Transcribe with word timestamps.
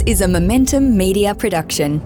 This 0.00 0.14
is 0.14 0.20
a 0.22 0.28
Momentum 0.28 0.96
Media 0.96 1.34
production. 1.34 2.00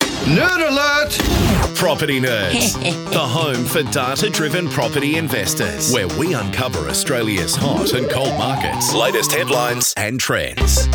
Nerd 0.00 0.68
alert! 0.70 1.76
Property 1.76 2.18
Nerds, 2.18 2.72
the 3.12 3.18
home 3.18 3.66
for 3.66 3.82
data 3.92 4.30
driven 4.30 4.70
property 4.70 5.16
investors, 5.16 5.92
where 5.92 6.08
we 6.18 6.32
uncover 6.32 6.88
Australia's 6.88 7.54
hot 7.54 7.92
and 7.92 8.08
cold 8.08 8.32
markets, 8.38 8.94
latest 8.94 9.32
headlines, 9.32 9.92
and 9.98 10.18
trends. 10.18 10.88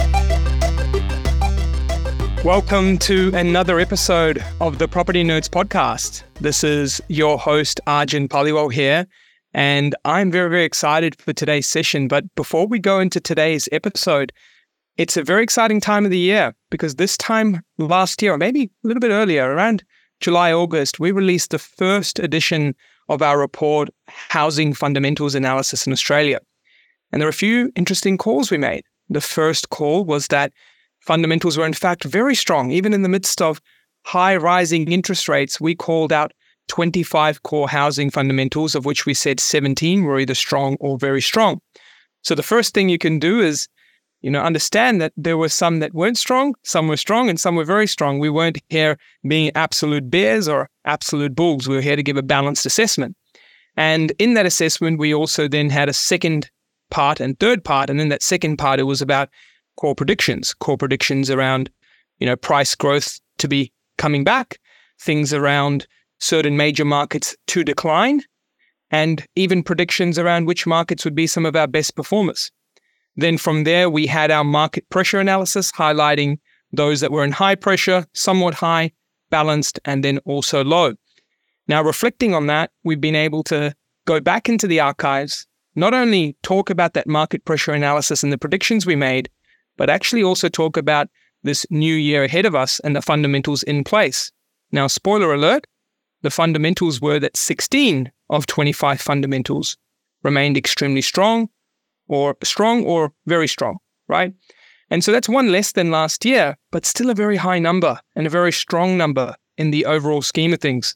Welcome 2.44 2.98
to 3.00 3.32
another 3.36 3.80
episode 3.80 4.44
of 4.62 4.80
the 4.80 4.88
Property 4.88 5.24
Nerds 5.24 5.48
podcast. 5.48 6.24
This 6.42 6.64
is 6.64 7.02
your 7.08 7.38
host, 7.38 7.80
Arjun 7.86 8.28
Paliwal 8.30 8.74
here, 8.74 9.06
and 9.56 9.96
I'm 10.04 10.32
very, 10.32 10.50
very 10.50 10.66
excited 10.66 11.16
for 11.16 11.32
today's 11.32 11.66
session. 11.66 12.10
But 12.10 12.26
before 12.36 12.68
we 12.68 12.78
go 12.78 13.00
into 13.00 13.22
today's 13.22 13.70
episode, 13.72 14.34
it's 14.98 15.16
a 15.16 15.24
very 15.24 15.44
exciting 15.44 15.80
time 15.80 16.04
of 16.04 16.12
the 16.12 16.20
year 16.20 16.54
because 16.70 16.96
this 16.96 17.16
time 17.16 17.62
last 17.78 18.22
year, 18.22 18.34
or 18.34 18.38
maybe 18.38 18.64
a 18.64 18.88
little 18.88 19.00
bit 19.00 19.12
earlier, 19.12 19.50
around 19.50 19.86
July, 20.20 20.52
August, 20.52 21.00
we 21.00 21.14
released 21.14 21.52
the 21.52 21.58
first 21.60 22.20
edition 22.20 22.76
of 23.08 23.22
our 23.22 23.40
report, 23.40 23.88
Housing 24.10 24.74
Fundamentals 24.74 25.36
Analysis 25.36 25.88
in 25.88 25.94
Australia. 25.94 26.42
And 27.14 27.22
there 27.22 27.28
are 27.28 27.30
a 27.30 27.34
few 27.34 27.72
interesting 27.78 28.18
calls 28.18 28.52
we 28.52 28.58
made. 28.58 28.84
The 29.08 29.22
first 29.22 29.70
call 29.70 30.04
was 30.04 30.28
that 30.28 30.52
fundamentals 31.00 31.58
were, 31.58 31.66
in 31.66 31.72
fact, 31.72 32.04
very 32.04 32.36
strong. 32.36 32.72
Even 32.72 32.92
in 32.92 33.04
the 33.04 33.10
midst 33.10 33.42
of 33.42 33.62
high 34.04 34.36
rising 34.36 34.92
interest 34.92 35.30
rates, 35.30 35.62
we 35.62 35.76
called 35.76 36.12
out 36.12 36.34
25 36.68 37.44
core 37.44 37.70
housing 37.70 38.10
fundamentals, 38.10 38.76
of 38.76 38.86
which 38.86 39.06
we 39.06 39.14
said 39.14 39.40
17 39.40 40.04
were 40.04 40.20
either 40.20 40.36
strong 40.36 40.78
or 40.80 40.98
very 40.98 41.22
strong. 41.22 41.62
So 42.22 42.36
the 42.36 42.44
first 42.44 42.74
thing 42.74 42.90
you 42.90 42.98
can 42.98 43.20
do 43.20 43.40
is, 43.40 43.68
you 44.22 44.32
know, 44.32 44.42
understand 44.42 45.00
that 45.02 45.14
there 45.16 45.38
were 45.38 45.50
some 45.50 45.80
that 45.80 45.94
weren't 45.94 46.18
strong, 46.18 46.56
some 46.64 46.88
were 46.88 46.98
strong, 46.98 47.30
and 47.30 47.40
some 47.40 47.56
were 47.56 47.66
very 47.66 47.88
strong. 47.88 48.20
We 48.20 48.30
weren't 48.30 48.58
here 48.70 48.98
being 49.28 49.52
absolute 49.54 50.10
bears 50.10 50.48
or 50.48 50.70
absolute 50.86 51.36
bulls. 51.36 51.68
We 51.68 51.76
were 51.76 51.82
here 51.82 51.96
to 51.96 52.04
give 52.04 52.18
a 52.18 52.24
balanced 52.24 52.66
assessment. 52.66 53.16
And 53.78 54.12
in 54.20 54.34
that 54.34 54.46
assessment, 54.46 55.00
we 55.00 55.14
also 55.14 55.48
then 55.48 55.70
had 55.70 55.90
a 55.90 55.94
second 55.94 56.50
part 56.90 57.20
and 57.20 57.40
third 57.40 57.64
part. 57.64 57.90
And 57.90 58.02
in 58.02 58.10
that 58.10 58.24
second 58.24 58.58
part, 58.58 58.80
it 58.80 58.84
was 58.84 59.02
about 59.02 59.30
core 59.78 59.96
predictions, 59.96 60.54
core 60.54 60.78
predictions 60.78 61.30
around, 61.30 61.70
you 62.20 62.26
know, 62.26 62.36
price 62.36 62.74
growth 62.74 63.20
to 63.38 63.48
be 63.48 63.72
coming 63.98 64.24
back, 64.24 64.60
things 65.00 65.34
around 65.34 65.86
certain 66.20 66.58
major 66.58 66.86
markets 66.86 67.36
to 67.48 67.64
decline, 67.64 68.22
and 68.92 69.26
even 69.36 69.64
predictions 69.64 70.18
around 70.18 70.46
which 70.46 70.68
markets 70.68 71.04
would 71.04 71.16
be 71.16 71.28
some 71.28 71.46
of 71.46 71.56
our 71.56 71.68
best 71.68 71.96
performers. 71.96 72.52
Then 73.16 73.38
from 73.38 73.64
there, 73.64 73.90
we 73.90 74.08
had 74.08 74.32
our 74.32 74.44
market 74.44 74.90
pressure 74.90 75.20
analysis 75.20 75.72
highlighting 75.72 76.38
those 76.72 77.00
that 77.02 77.12
were 77.12 77.24
in 77.24 77.32
high 77.32 77.56
pressure, 77.56 78.06
somewhat 78.14 78.56
high, 78.56 78.92
balanced, 79.30 79.80
and 79.86 80.04
then 80.04 80.20
also 80.20 80.64
low. 80.64 80.94
Now, 81.68 81.82
reflecting 81.82 82.36
on 82.36 82.48
that, 82.48 82.72
we've 82.84 83.02
been 83.02 83.16
able 83.16 83.44
to 83.46 83.74
go 84.06 84.20
back 84.20 84.48
into 84.50 84.68
the 84.68 84.80
archives, 84.80 85.48
not 85.76 85.94
only 85.94 86.38
talk 86.44 86.70
about 86.70 86.94
that 86.94 87.08
market 87.08 87.44
pressure 87.46 87.72
analysis 87.72 88.24
and 88.24 88.32
the 88.32 88.38
predictions 88.38 88.86
we 88.86 88.96
made, 88.96 89.30
but 89.78 89.90
actually 89.90 90.24
also 90.24 90.48
talk 90.48 90.78
about 90.78 91.10
this 91.44 91.66
new 91.70 91.94
year 91.94 92.24
ahead 92.24 92.46
of 92.46 92.56
us 92.56 92.80
and 92.82 92.96
the 92.96 93.02
fundamentals 93.02 93.64
in 93.64 93.84
place. 93.84 94.32
Now, 94.72 94.88
spoiler 94.88 95.34
alert, 95.34 95.66
the 96.26 96.32
fundamentals 96.32 97.00
were 97.00 97.20
that 97.20 97.38
16 97.38 98.12
of 98.32 98.48
25 98.48 99.00
fundamentals 99.00 99.78
remained 100.24 100.58
extremely 100.58 101.02
strong 101.02 101.48
or 102.08 102.36
strong 102.44 102.84
or 102.84 103.14
very 103.28 103.48
strong, 103.48 103.78
right? 104.08 104.34
And 104.90 105.04
so 105.04 105.12
that's 105.12 105.30
one 105.30 105.52
less 105.52 105.74
than 105.74 105.92
last 105.92 106.26
year, 106.26 106.58
but 106.72 106.84
still 106.84 107.12
a 107.12 107.14
very 107.14 107.38
high 107.38 107.60
number 107.60 108.00
and 108.16 108.26
a 108.26 108.32
very 108.32 108.52
strong 108.52 108.98
number 108.98 109.36
in 109.60 109.70
the 109.70 109.86
overall 109.86 110.24
scheme 110.24 110.52
of 110.52 110.60
things. 110.60 110.96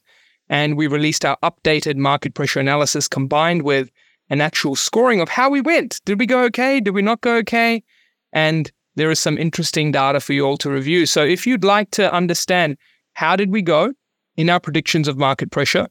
And 0.49 0.75
we 0.75 0.87
released 0.87 1.23
our 1.23 1.37
updated 1.43 1.95
market 1.95 2.33
pressure 2.33 2.59
analysis 2.59 3.07
combined 3.07 3.61
with 3.61 3.91
an 4.31 4.41
actual 4.41 4.75
scoring 4.75 5.21
of 5.21 5.29
how 5.29 5.47
we 5.51 5.61
went. 5.61 6.01
Did 6.05 6.19
we 6.19 6.25
go 6.25 6.43
okay? 6.45 6.79
Did 6.79 6.95
we 6.95 7.03
not 7.03 7.21
go 7.21 7.35
okay? 7.37 7.83
And 8.33 8.71
there 8.95 9.11
is 9.11 9.19
some 9.19 9.37
interesting 9.37 9.91
data 9.91 10.21
for 10.21 10.33
you 10.33 10.43
all 10.43 10.57
to 10.57 10.71
review. 10.71 11.05
So 11.05 11.23
if 11.23 11.45
you'd 11.45 11.63
like 11.63 11.91
to 11.91 12.11
understand 12.11 12.77
how 13.13 13.35
did 13.35 13.51
we 13.51 13.61
go? 13.61 13.93
In 14.39 14.49
our 14.49 14.59
predictions 14.59 15.09
of 15.09 15.17
market 15.17 15.51
pressure, 15.51 15.85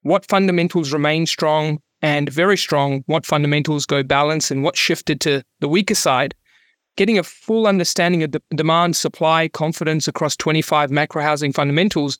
what 0.00 0.26
fundamentals 0.26 0.94
remain 0.94 1.26
strong 1.26 1.78
and 2.00 2.30
very 2.30 2.56
strong, 2.56 3.04
what 3.04 3.26
fundamentals 3.26 3.84
go 3.84 4.02
balance, 4.02 4.50
and 4.50 4.64
what 4.64 4.78
shifted 4.78 5.20
to 5.20 5.42
the 5.60 5.68
weaker 5.68 5.94
side, 5.94 6.34
getting 6.96 7.18
a 7.18 7.22
full 7.22 7.66
understanding 7.66 8.22
of 8.22 8.32
the 8.32 8.40
demand, 8.54 8.96
supply, 8.96 9.46
confidence 9.48 10.08
across 10.08 10.36
25 10.36 10.90
macro 10.90 11.20
housing 11.22 11.52
fundamentals, 11.52 12.18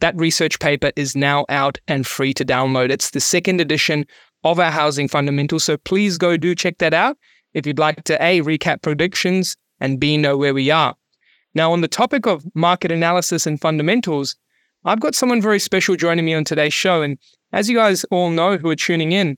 that 0.00 0.16
research 0.16 0.58
paper 0.58 0.90
is 0.96 1.14
now 1.14 1.46
out 1.48 1.78
and 1.86 2.04
free 2.04 2.34
to 2.34 2.44
download. 2.44 2.90
It's 2.90 3.10
the 3.10 3.20
second 3.20 3.60
edition 3.60 4.06
of 4.42 4.58
our 4.58 4.72
housing 4.72 5.06
fundamentals. 5.06 5.62
So 5.62 5.76
please 5.76 6.18
go 6.18 6.36
do 6.36 6.52
check 6.52 6.78
that 6.78 6.94
out 6.94 7.16
if 7.54 7.64
you'd 7.64 7.78
like 7.78 8.02
to 8.04 8.20
A, 8.20 8.40
recap 8.40 8.82
predictions 8.82 9.56
and 9.80 10.00
B, 10.00 10.16
know 10.16 10.36
where 10.36 10.52
we 10.52 10.68
are. 10.72 10.96
Now, 11.54 11.70
on 11.70 11.80
the 11.80 11.88
topic 11.88 12.26
of 12.26 12.44
market 12.56 12.90
analysis 12.90 13.46
and 13.46 13.60
fundamentals, 13.60 14.34
I've 14.86 15.00
got 15.00 15.16
someone 15.16 15.42
very 15.42 15.58
special 15.58 15.96
joining 15.96 16.24
me 16.24 16.34
on 16.34 16.44
today's 16.44 16.72
show. 16.72 17.02
And 17.02 17.18
as 17.52 17.68
you 17.68 17.76
guys 17.76 18.04
all 18.12 18.30
know 18.30 18.56
who 18.56 18.70
are 18.70 18.76
tuning 18.76 19.10
in, 19.10 19.36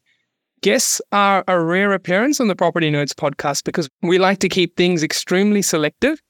guests 0.60 1.00
are 1.10 1.42
a 1.48 1.58
rare 1.58 1.94
appearance 1.94 2.38
on 2.38 2.48
the 2.48 2.54
Property 2.54 2.90
Nerds 2.90 3.14
podcast 3.14 3.64
because 3.64 3.88
we 4.02 4.18
like 4.18 4.40
to 4.40 4.48
keep 4.50 4.76
things 4.76 5.02
extremely 5.02 5.62
selective 5.62 6.20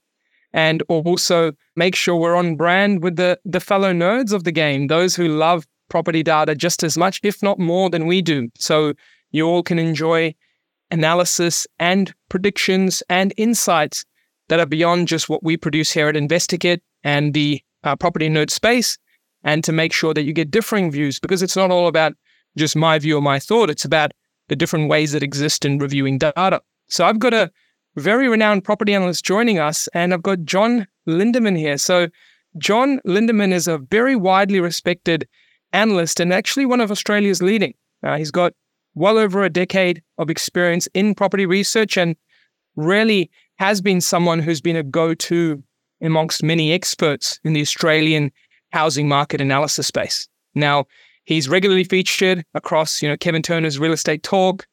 and 0.53 0.85
also 0.89 1.51
make 1.75 1.97
sure 1.97 2.15
we're 2.15 2.37
on 2.37 2.55
brand 2.55 3.03
with 3.03 3.17
the, 3.17 3.37
the 3.45 3.59
fellow 3.59 3.93
nerds 3.93 4.33
of 4.33 4.45
the 4.45 4.53
game, 4.53 4.87
those 4.87 5.17
who 5.17 5.27
love 5.27 5.67
property 5.89 6.23
data 6.23 6.55
just 6.55 6.85
as 6.85 6.97
much, 6.97 7.19
if 7.25 7.43
not 7.43 7.59
more, 7.59 7.91
than 7.91 8.07
we 8.07 8.23
do. 8.23 8.49
So 8.57 8.95
you 9.33 9.49
all 9.49 9.65
can 9.65 9.81
enjoy 9.81 10.33
analysis 10.93 11.67
and 11.81 12.15
predictions 12.29 13.03
and 13.11 13.35
insights 13.37 14.05
that 14.49 14.61
are 14.61 14.67
beyond 14.67 15.09
just 15.09 15.29
what 15.29 15.43
we 15.43 15.57
produce 15.57 15.91
here 15.91 16.07
at 16.09 16.15
InvestorKit 16.15 16.79
and 17.03 17.35
the 17.35 17.61
uh, 17.83 17.97
property 17.97 18.29
nerd 18.29 18.51
space 18.51 18.97
and 19.45 19.63
to 19.65 19.73
make 19.73 19.93
sure 19.93 20.15
that 20.15 20.23
you 20.23 20.33
get 20.33 20.51
differing 20.51 20.91
views 20.91 21.19
because 21.21 21.43
it's 21.43 21.57
not 21.57 21.71
all 21.71 21.87
about 21.87 22.15
just 22.57 22.77
my 22.77 22.99
view 22.99 23.17
or 23.17 23.23
my 23.23 23.39
thought. 23.39 23.71
It's 23.71 23.85
about 23.85 24.13
the 24.49 24.57
different 24.57 24.89
ways 24.89 25.13
that 25.13 25.23
exist 25.23 25.65
in 25.65 25.79
reviewing 25.79 26.19
data. 26.19 26.61
So 26.89 27.05
I've 27.05 27.19
got 27.19 27.35
a 27.35 27.51
very 27.97 28.29
renowned 28.29 28.65
property 28.65 28.95
analyst 28.95 29.25
joining 29.25 29.59
us, 29.59 29.89
and 29.89 30.15
I've 30.15 30.23
got 30.23 30.45
John 30.45 30.87
Lindeman 31.09 31.59
here. 31.59 31.79
So 31.79 32.09
John 32.57 33.01
Lindeman 33.07 33.53
is 33.53 33.69
a 33.69 33.79
very 33.79 34.17
widely 34.17 34.61
respected 34.61 35.29
analyst 35.73 36.19
and 36.21 36.33
actually 36.33 36.67
one 36.67 36.81
of 36.81 36.91
Australia's 36.91 37.43
leading. 37.43 37.75
Uh, 38.03 38.17
he's 38.17 38.31
got 38.31 38.53
well 38.95 39.19
over 39.19 39.45
a 39.45 39.51
decade 39.51 40.03
of 40.17 40.31
experience 40.31 40.89
in 40.95 41.15
property 41.15 41.47
research 41.47 41.97
and 41.97 42.17
really 42.77 43.31
has 43.59 43.81
been 43.81 44.01
someone 44.01 44.39
who's 44.39 44.61
been 44.61 44.77
a 44.77 44.83
go-to 44.83 45.63
amongst 46.01 46.43
many 46.43 46.73
experts 46.73 47.39
in 47.45 47.53
the 47.53 47.61
Australian 47.61 48.31
housing 48.73 49.09
market 49.09 49.41
analysis 49.41 49.87
space. 49.87 50.29
Now, 50.55 50.87
he's 51.25 51.49
regularly 51.49 51.85
featured 51.85 52.45
across, 52.55 53.03
you 53.03 53.09
know, 53.09 53.17
Kevin 53.17 53.43
Turner's 53.43 53.79
Real 53.79 53.93
Estate 53.93 54.23
Talk. 54.23 54.67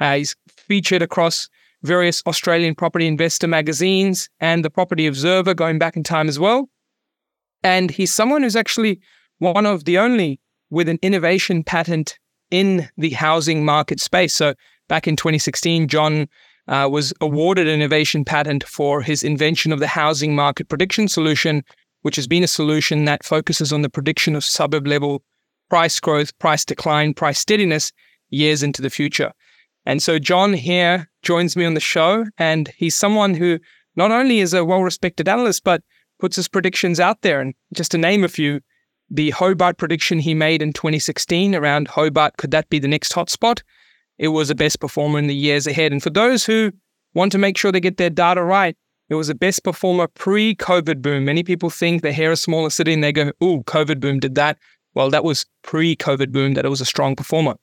Uh, 0.00 0.16
he's 0.16 0.36
featured 0.48 1.02
across 1.02 1.48
various 1.82 2.22
Australian 2.26 2.74
property 2.74 3.06
investor 3.06 3.46
magazines 3.46 4.28
and 4.40 4.64
the 4.64 4.70
Property 4.70 5.06
Observer 5.06 5.54
going 5.54 5.78
back 5.78 5.96
in 5.96 6.02
time 6.02 6.28
as 6.28 6.38
well. 6.38 6.68
And 7.62 7.90
he's 7.90 8.12
someone 8.12 8.42
who's 8.42 8.56
actually 8.56 9.00
one 9.38 9.66
of 9.66 9.84
the 9.84 9.98
only 9.98 10.40
with 10.70 10.88
an 10.88 10.98
innovation 11.02 11.62
patent 11.62 12.18
in 12.50 12.88
the 12.96 13.10
housing 13.10 13.64
market 13.64 14.00
space. 14.00 14.34
So 14.34 14.54
back 14.88 15.06
in 15.06 15.16
2016, 15.16 15.88
John 15.88 16.28
uh, 16.66 16.88
was 16.90 17.12
awarded 17.20 17.66
an 17.66 17.74
innovation 17.74 18.24
patent 18.24 18.64
for 18.64 19.00
his 19.02 19.22
invention 19.22 19.72
of 19.72 19.80
the 19.80 19.86
housing 19.86 20.34
market 20.34 20.68
prediction 20.68 21.08
solution, 21.08 21.64
which 22.02 22.16
has 22.16 22.26
been 22.26 22.44
a 22.44 22.48
solution 22.48 23.04
that 23.04 23.24
focuses 23.24 23.72
on 23.72 23.82
the 23.82 23.90
prediction 23.90 24.36
of 24.36 24.44
suburb 24.44 24.86
level 24.86 25.22
price 25.68 26.00
growth, 26.00 26.36
price 26.38 26.64
decline, 26.64 27.14
price 27.14 27.38
steadiness 27.38 27.92
years 28.30 28.62
into 28.62 28.82
the 28.82 28.90
future. 28.90 29.32
And 29.84 30.02
so 30.02 30.18
John 30.18 30.52
here 30.52 31.10
joins 31.22 31.56
me 31.56 31.64
on 31.64 31.74
the 31.74 31.80
show, 31.80 32.26
and 32.36 32.70
he's 32.76 32.94
someone 32.94 33.34
who 33.34 33.58
not 33.96 34.10
only 34.10 34.40
is 34.40 34.54
a 34.54 34.64
well 34.64 34.82
respected 34.82 35.28
analyst, 35.28 35.64
but 35.64 35.82
puts 36.18 36.36
his 36.36 36.48
predictions 36.48 37.00
out 37.00 37.22
there. 37.22 37.40
And 37.40 37.54
just 37.72 37.90
to 37.92 37.98
name 37.98 38.24
a 38.24 38.28
few, 38.28 38.60
the 39.10 39.30
Hobart 39.30 39.78
prediction 39.78 40.18
he 40.18 40.34
made 40.34 40.62
in 40.62 40.72
2016 40.72 41.54
around 41.54 41.88
Hobart, 41.88 42.36
could 42.36 42.50
that 42.50 42.68
be 42.68 42.78
the 42.78 42.88
next 42.88 43.12
hotspot? 43.12 43.62
It 44.18 44.28
was 44.28 44.48
the 44.48 44.54
best 44.54 44.80
performer 44.80 45.18
in 45.18 45.26
the 45.26 45.34
years 45.34 45.66
ahead. 45.66 45.92
And 45.92 46.02
for 46.02 46.10
those 46.10 46.44
who 46.44 46.72
want 47.14 47.32
to 47.32 47.38
make 47.38 47.56
sure 47.56 47.72
they 47.72 47.80
get 47.80 47.96
their 47.96 48.10
data 48.10 48.42
right, 48.42 48.76
it 49.08 49.14
was 49.14 49.28
a 49.28 49.34
best 49.34 49.64
performer 49.64 50.06
pre 50.06 50.54
COVID 50.54 51.00
boom. 51.00 51.24
Many 51.24 51.42
people 51.42 51.70
think 51.70 52.02
they 52.02 52.12
hear 52.12 52.32
a 52.32 52.36
smaller 52.36 52.70
city 52.70 52.92
and 52.92 53.02
they 53.02 53.12
go, 53.12 53.32
ooh, 53.42 53.62
COVID 53.64 54.00
boom 54.00 54.20
did 54.20 54.34
that. 54.34 54.58
Well, 54.94 55.10
that 55.10 55.24
was 55.24 55.46
pre 55.62 55.96
COVID 55.96 56.32
boom 56.32 56.54
that 56.54 56.64
it 56.64 56.70
was 56.70 56.80
a 56.80 56.86
strong 56.86 57.16
performer. 57.16 57.56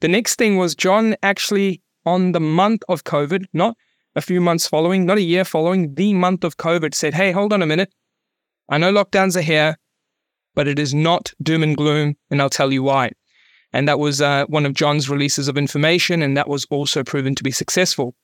The 0.00 0.08
next 0.08 0.36
thing 0.36 0.56
was 0.56 0.74
John 0.74 1.16
actually 1.22 1.82
on 2.06 2.32
the 2.32 2.40
month 2.40 2.82
of 2.88 3.04
COVID, 3.04 3.46
not 3.52 3.76
a 4.16 4.20
few 4.20 4.40
months 4.40 4.66
following, 4.66 5.06
not 5.06 5.18
a 5.18 5.22
year 5.22 5.44
following, 5.44 5.94
the 5.94 6.14
month 6.14 6.44
of 6.44 6.56
COVID 6.56 6.94
said, 6.94 7.14
hey, 7.14 7.32
hold 7.32 7.52
on 7.52 7.62
a 7.62 7.66
minute. 7.66 7.92
I 8.68 8.78
know 8.78 8.92
lockdowns 8.92 9.36
are 9.36 9.42
here, 9.42 9.76
but 10.54 10.66
it 10.66 10.78
is 10.78 10.94
not 10.94 11.32
doom 11.42 11.62
and 11.62 11.76
gloom, 11.76 12.16
and 12.30 12.40
I'll 12.42 12.50
tell 12.50 12.72
you 12.72 12.82
why. 12.82 13.12
And 13.72 13.86
that 13.86 13.98
was 13.98 14.20
uh, 14.20 14.46
one 14.46 14.66
of 14.66 14.74
John's 14.74 15.08
releases 15.10 15.46
of 15.48 15.58
information, 15.58 16.22
and 16.22 16.36
that 16.36 16.48
was 16.48 16.66
also 16.70 17.04
proven 17.04 17.34
to 17.34 17.42
be 17.42 17.50
successful. 17.50 18.14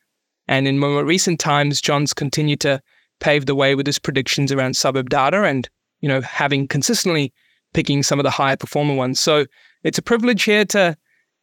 And 0.49 0.69
in 0.69 0.79
more 0.79 1.05
recent 1.05 1.41
times, 1.41 1.81
John's 1.81 2.12
continued 2.12 2.61
to 2.61 2.81
pave 3.20 3.46
the 3.46 3.55
way 3.55 3.75
with 3.75 3.87
his 3.87 3.99
predictions 3.99 4.52
around 4.52 4.76
suburb 4.76 5.11
data 5.11 5.44
and, 5.44 5.69
you 6.00 6.08
know, 6.08 6.20
having 6.20 6.69
consistently 6.69 7.32
picking 7.73 8.02
some 8.02 8.19
of 8.19 8.25
the 8.25 8.31
higher 8.31 8.56
performer 8.56 8.94
ones. 8.94 9.20
So 9.20 9.46
it's 9.82 9.99
a 9.99 10.02
privilege 10.02 10.44
here 10.44 10.64
to 10.67 10.96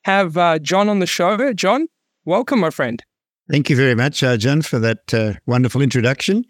have 0.03 0.37
uh, 0.37 0.59
John 0.59 0.89
on 0.89 0.99
the 0.99 1.05
show. 1.05 1.53
John, 1.53 1.87
welcome, 2.25 2.59
my 2.59 2.69
friend. 2.69 3.03
Thank 3.49 3.69
you 3.69 3.75
very 3.75 3.95
much, 3.95 4.23
uh, 4.23 4.37
John, 4.37 4.61
for 4.61 4.79
that 4.79 5.13
uh, 5.13 5.33
wonderful 5.45 5.81
introduction. 5.81 6.45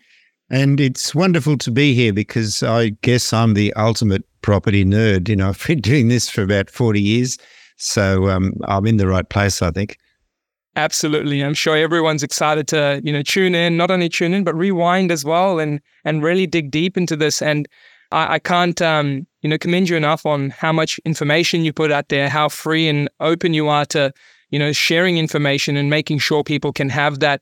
And 0.49 0.79
it's 0.79 1.15
wonderful 1.15 1.57
to 1.59 1.71
be 1.71 1.93
here 1.93 2.13
because 2.13 2.61
I 2.61 2.89
guess 3.01 3.31
I'm 3.31 3.53
the 3.53 3.73
ultimate 3.73 4.23
property 4.41 4.83
nerd. 4.83 5.29
You 5.29 5.37
know, 5.37 5.49
I've 5.49 5.65
been 5.65 5.79
doing 5.79 6.09
this 6.09 6.29
for 6.29 6.41
about 6.41 6.69
40 6.69 7.01
years. 7.01 7.37
So 7.77 8.29
um, 8.29 8.53
I'm 8.65 8.85
in 8.85 8.97
the 8.97 9.07
right 9.07 9.27
place, 9.27 9.61
I 9.61 9.71
think. 9.71 9.97
Absolutely. 10.75 11.41
I'm 11.43 11.53
sure 11.53 11.75
everyone's 11.75 12.23
excited 12.23 12.67
to, 12.69 13.01
you 13.03 13.11
know, 13.11 13.21
tune 13.21 13.55
in, 13.55 13.75
not 13.75 13.91
only 13.91 14.07
tune 14.07 14.33
in, 14.33 14.45
but 14.45 14.55
rewind 14.55 15.11
as 15.11 15.25
well 15.25 15.59
and 15.59 15.81
and 16.05 16.23
really 16.23 16.47
dig 16.47 16.71
deep 16.71 16.97
into 16.97 17.15
this. 17.17 17.41
And 17.41 17.67
I, 18.11 18.35
I 18.35 18.39
can't 18.39 18.81
um, 18.81 19.27
you 19.41 19.49
know, 19.49 19.57
commend 19.57 19.89
you 19.89 19.97
enough 19.97 20.25
on 20.25 20.51
how 20.51 20.71
much 20.71 20.99
information 21.05 21.65
you 21.65 21.73
put 21.73 21.91
out 21.91 22.09
there, 22.09 22.29
how 22.29 22.47
free 22.47 22.87
and 22.87 23.09
open 23.19 23.53
you 23.53 23.67
are 23.67 23.85
to, 23.87 24.13
you 24.49 24.59
know, 24.59 24.71
sharing 24.71 25.17
information 25.17 25.75
and 25.75 25.89
making 25.89 26.19
sure 26.19 26.43
people 26.43 26.71
can 26.71 26.89
have 26.89 27.19
that 27.19 27.41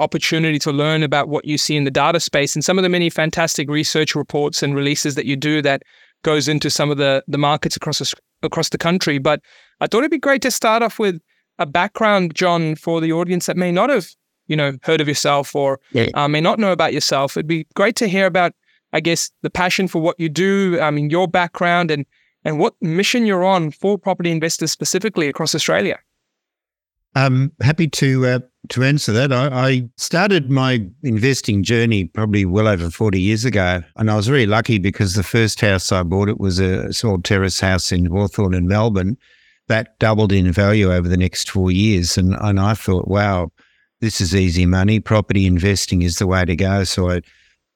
opportunity 0.00 0.58
to 0.58 0.72
learn 0.72 1.04
about 1.04 1.28
what 1.28 1.44
you 1.44 1.56
see 1.56 1.76
in 1.76 1.84
the 1.84 1.90
data 1.90 2.18
space 2.18 2.56
and 2.56 2.64
some 2.64 2.78
of 2.78 2.82
the 2.82 2.88
many 2.88 3.08
fantastic 3.08 3.70
research 3.70 4.16
reports 4.16 4.60
and 4.60 4.74
releases 4.74 5.14
that 5.14 5.26
you 5.26 5.36
do 5.36 5.62
that 5.62 5.82
goes 6.24 6.48
into 6.48 6.68
some 6.70 6.90
of 6.90 6.96
the 6.96 7.22
the 7.28 7.38
markets 7.38 7.76
across 7.76 8.14
across 8.42 8.70
the 8.70 8.78
country. 8.78 9.18
But 9.18 9.40
I 9.80 9.86
thought 9.86 9.98
it'd 9.98 10.10
be 10.10 10.18
great 10.18 10.42
to 10.42 10.50
start 10.50 10.82
off 10.82 10.98
with 10.98 11.20
a 11.58 11.66
background, 11.66 12.34
John, 12.34 12.74
for 12.74 13.00
the 13.00 13.12
audience 13.12 13.46
that 13.46 13.56
may 13.56 13.72
not 13.72 13.90
have, 13.90 14.08
you 14.46 14.56
know, 14.56 14.72
heard 14.82 15.00
of 15.00 15.08
yourself 15.08 15.54
or 15.54 15.80
yeah. 15.92 16.08
uh, 16.14 16.28
may 16.28 16.40
not 16.40 16.58
know 16.58 16.72
about 16.72 16.92
yourself. 16.92 17.36
It'd 17.36 17.46
be 17.46 17.66
great 17.74 17.96
to 17.96 18.08
hear 18.08 18.26
about, 18.26 18.52
I 18.92 19.00
guess, 19.00 19.30
the 19.42 19.50
passion 19.50 19.88
for 19.88 20.00
what 20.00 20.18
you 20.18 20.28
do. 20.28 20.78
I 20.80 20.90
mean, 20.90 21.10
your 21.10 21.28
background 21.28 21.90
and 21.90 22.06
and 22.46 22.58
what 22.58 22.74
mission 22.82 23.24
you're 23.24 23.44
on 23.44 23.70
for 23.70 23.96
property 23.96 24.30
investors 24.30 24.70
specifically 24.70 25.28
across 25.28 25.54
Australia. 25.54 25.98
I'm 27.14 27.52
happy 27.60 27.88
to 27.88 28.26
uh, 28.26 28.38
to 28.70 28.82
answer 28.82 29.12
that. 29.12 29.32
I, 29.32 29.46
I, 29.46 29.88
started 29.96 30.50
my 30.50 30.84
investing 31.02 31.62
journey 31.62 32.04
probably 32.04 32.44
well 32.44 32.66
over 32.66 32.90
40 32.90 33.20
years 33.20 33.44
ago, 33.44 33.82
and 33.96 34.10
I 34.10 34.16
was 34.16 34.26
very 34.26 34.46
lucky 34.46 34.78
because 34.78 35.14
the 35.14 35.22
first 35.22 35.60
house 35.60 35.92
I 35.92 36.02
bought 36.02 36.28
it 36.28 36.40
was 36.40 36.58
a 36.58 36.92
small 36.92 37.20
terrace 37.20 37.60
house 37.60 37.92
in 37.92 38.06
Hawthorn 38.06 38.52
in 38.52 38.66
Melbourne, 38.66 39.16
that 39.68 39.98
doubled 39.98 40.32
in 40.32 40.52
value 40.52 40.92
over 40.92 41.08
the 41.08 41.16
next 41.16 41.50
four 41.50 41.70
years. 41.70 42.18
And, 42.18 42.36
and 42.40 42.60
I 42.60 42.74
thought, 42.74 43.08
wow, 43.08 43.50
this 44.00 44.20
is 44.20 44.34
easy 44.34 44.66
money. 44.66 45.00
Property 45.00 45.46
investing 45.46 46.02
is 46.02 46.18
the 46.18 46.26
way 46.26 46.44
to 46.44 46.56
go. 46.56 46.84
So 46.84 47.10
I 47.10 47.22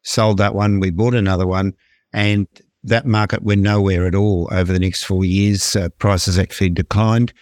sold 0.03 0.39
that 0.39 0.55
one. 0.55 0.81
We 0.81 0.91
bought 0.91 1.15
another 1.15 1.47
one. 1.47 1.75
And 2.13 2.47
that 2.85 3.07
market 3.07 3.43
went 3.43 3.63
nowhere 3.63 4.07
at 4.07 4.15
all 4.15 4.49
over 4.53 4.73
the 4.73 4.79
next 4.79 5.05
four 5.05 5.25
years. 5.25 5.77
Uh, 5.77 5.89
prices 5.99 6.39
actually 6.39 6.71
declined. 6.71 7.33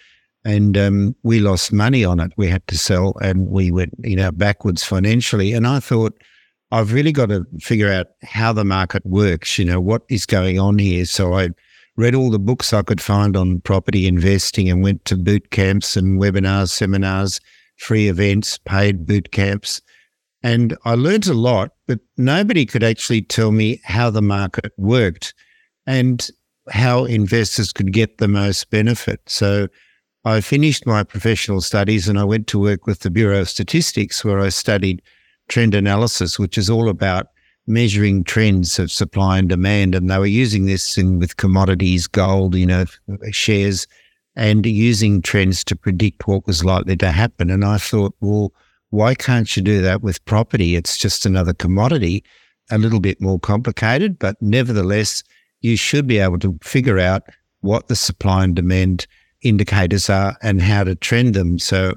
And 0.45 0.77
um, 0.77 1.15
we 1.23 1.39
lost 1.39 1.73
money 1.73 2.05
on 2.05 2.19
it. 2.21 2.31
We 2.37 2.47
had 2.47 2.65
to 2.67 2.77
sell 2.77 3.15
and 3.21 3.49
we 3.49 3.69
went, 3.69 3.93
you 3.99 4.15
know, 4.15 4.31
backwards 4.31 4.83
financially. 4.83 5.51
And 5.51 5.67
I 5.67 5.81
thought, 5.81 6.17
I've 6.71 6.91
really 6.91 7.11
got 7.11 7.29
to 7.29 7.45
figure 7.59 7.91
out 7.91 8.07
how 8.23 8.51
the 8.51 8.65
market 8.65 9.05
works, 9.05 9.57
you 9.57 9.65
know, 9.65 9.79
what 9.79 10.03
is 10.09 10.25
going 10.25 10.59
on 10.59 10.79
here. 10.79 11.05
So 11.05 11.33
I 11.33 11.49
read 11.97 12.15
all 12.15 12.29
the 12.29 12.39
books 12.39 12.73
I 12.73 12.83
could 12.83 13.01
find 13.01 13.35
on 13.35 13.59
property 13.61 14.07
investing 14.07 14.69
and 14.69 14.83
went 14.83 15.03
to 15.05 15.17
boot 15.17 15.49
camps 15.49 15.97
and 15.97 16.21
webinars, 16.21 16.69
seminars, 16.69 17.41
free 17.77 18.07
events, 18.07 18.59
paid 18.59 19.05
boot 19.05 19.31
camps. 19.31 19.81
And 20.43 20.77
I 20.85 20.93
learned 20.93 21.27
a 21.27 21.33
lot, 21.33 21.71
but 21.87 21.99
nobody 22.15 22.65
could 22.65 22.83
actually 22.83 23.23
tell 23.23 23.51
me 23.51 23.81
how 23.83 24.11
the 24.11 24.21
market 24.21 24.71
worked 24.77 25.33
and 25.87 26.29
how 26.69 27.05
investors 27.05 27.73
could 27.73 27.91
get 27.91 28.19
the 28.19 28.27
most 28.27 28.69
benefit. 28.69 29.21
So 29.25 29.67
I 30.23 30.41
finished 30.41 30.85
my 30.85 31.03
professional 31.03 31.61
studies 31.61 32.07
and 32.07 32.19
I 32.19 32.23
went 32.23 32.47
to 32.47 32.59
work 32.59 32.85
with 32.85 32.99
the 32.99 33.09
Bureau 33.09 33.41
of 33.41 33.49
Statistics, 33.49 34.23
where 34.23 34.39
I 34.39 34.49
studied 34.49 35.01
trend 35.47 35.73
analysis, 35.73 36.37
which 36.37 36.57
is 36.57 36.69
all 36.69 36.89
about 36.89 37.27
measuring 37.67 38.23
trends 38.23 38.79
of 38.79 38.91
supply 38.91 39.37
and 39.37 39.49
demand. 39.49 39.93
And 39.93 40.09
they 40.09 40.17
were 40.17 40.25
using 40.25 40.65
this 40.65 40.97
in 40.97 41.19
with 41.19 41.37
commodities, 41.37 42.07
gold, 42.07 42.55
you 42.55 42.65
know, 42.65 42.85
shares, 43.31 43.85
and 44.35 44.65
using 44.65 45.21
trends 45.21 45.63
to 45.65 45.75
predict 45.75 46.27
what 46.27 46.47
was 46.47 46.63
likely 46.63 46.95
to 46.97 47.11
happen. 47.11 47.49
And 47.49 47.65
I 47.65 47.77
thought, 47.77 48.15
well, 48.21 48.53
why 48.89 49.15
can't 49.15 49.55
you 49.55 49.61
do 49.61 49.81
that 49.81 50.01
with 50.01 50.23
property? 50.25 50.75
It's 50.75 50.97
just 50.97 51.25
another 51.25 51.53
commodity, 51.53 52.23
a 52.71 52.77
little 52.77 52.99
bit 52.99 53.19
more 53.19 53.39
complicated, 53.39 54.17
but 54.17 54.41
nevertheless, 54.41 55.23
you 55.61 55.75
should 55.75 56.07
be 56.07 56.19
able 56.19 56.39
to 56.39 56.57
figure 56.61 56.99
out 56.99 57.23
what 57.61 57.87
the 57.87 57.95
supply 57.95 58.43
and 58.43 58.55
demand 58.55 59.07
indicators 59.41 60.09
are 60.09 60.37
and 60.41 60.61
how 60.61 60.83
to 60.83 60.95
trend 60.95 61.33
them. 61.33 61.59
So 61.59 61.95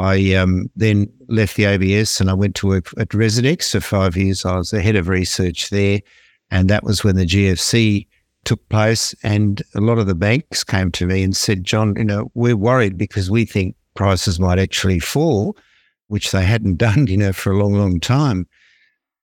I 0.00 0.34
um, 0.34 0.70
then 0.76 1.12
left 1.28 1.56
the 1.56 1.66
ABS 1.66 2.22
and 2.22 2.30
I 2.30 2.34
went 2.34 2.54
to 2.56 2.66
work 2.66 2.86
at 2.96 3.10
Residex 3.10 3.72
for 3.72 3.80
five 3.80 4.16
years. 4.16 4.46
I 4.46 4.56
was 4.56 4.70
the 4.70 4.80
head 4.80 4.96
of 4.96 5.08
research 5.08 5.68
there. 5.68 6.00
And 6.50 6.70
that 6.70 6.84
was 6.84 7.04
when 7.04 7.16
the 7.16 7.26
GFC 7.26 8.06
took 8.44 8.66
place. 8.70 9.14
And 9.22 9.62
a 9.74 9.80
lot 9.80 9.98
of 9.98 10.06
the 10.06 10.14
banks 10.14 10.64
came 10.64 10.90
to 10.92 11.06
me 11.06 11.22
and 11.22 11.36
said, 11.36 11.64
John, 11.64 11.94
you 11.98 12.04
know, 12.04 12.30
we're 12.34 12.56
worried 12.56 12.96
because 12.96 13.30
we 13.30 13.44
think 13.44 13.76
prices 13.94 14.40
might 14.40 14.58
actually 14.58 15.00
fall, 15.00 15.54
which 16.08 16.30
they 16.30 16.44
hadn't 16.44 16.76
done, 16.78 17.06
you 17.06 17.18
know, 17.18 17.34
for 17.34 17.52
a 17.52 17.58
long, 17.58 17.74
long 17.74 18.00
time. 18.00 18.48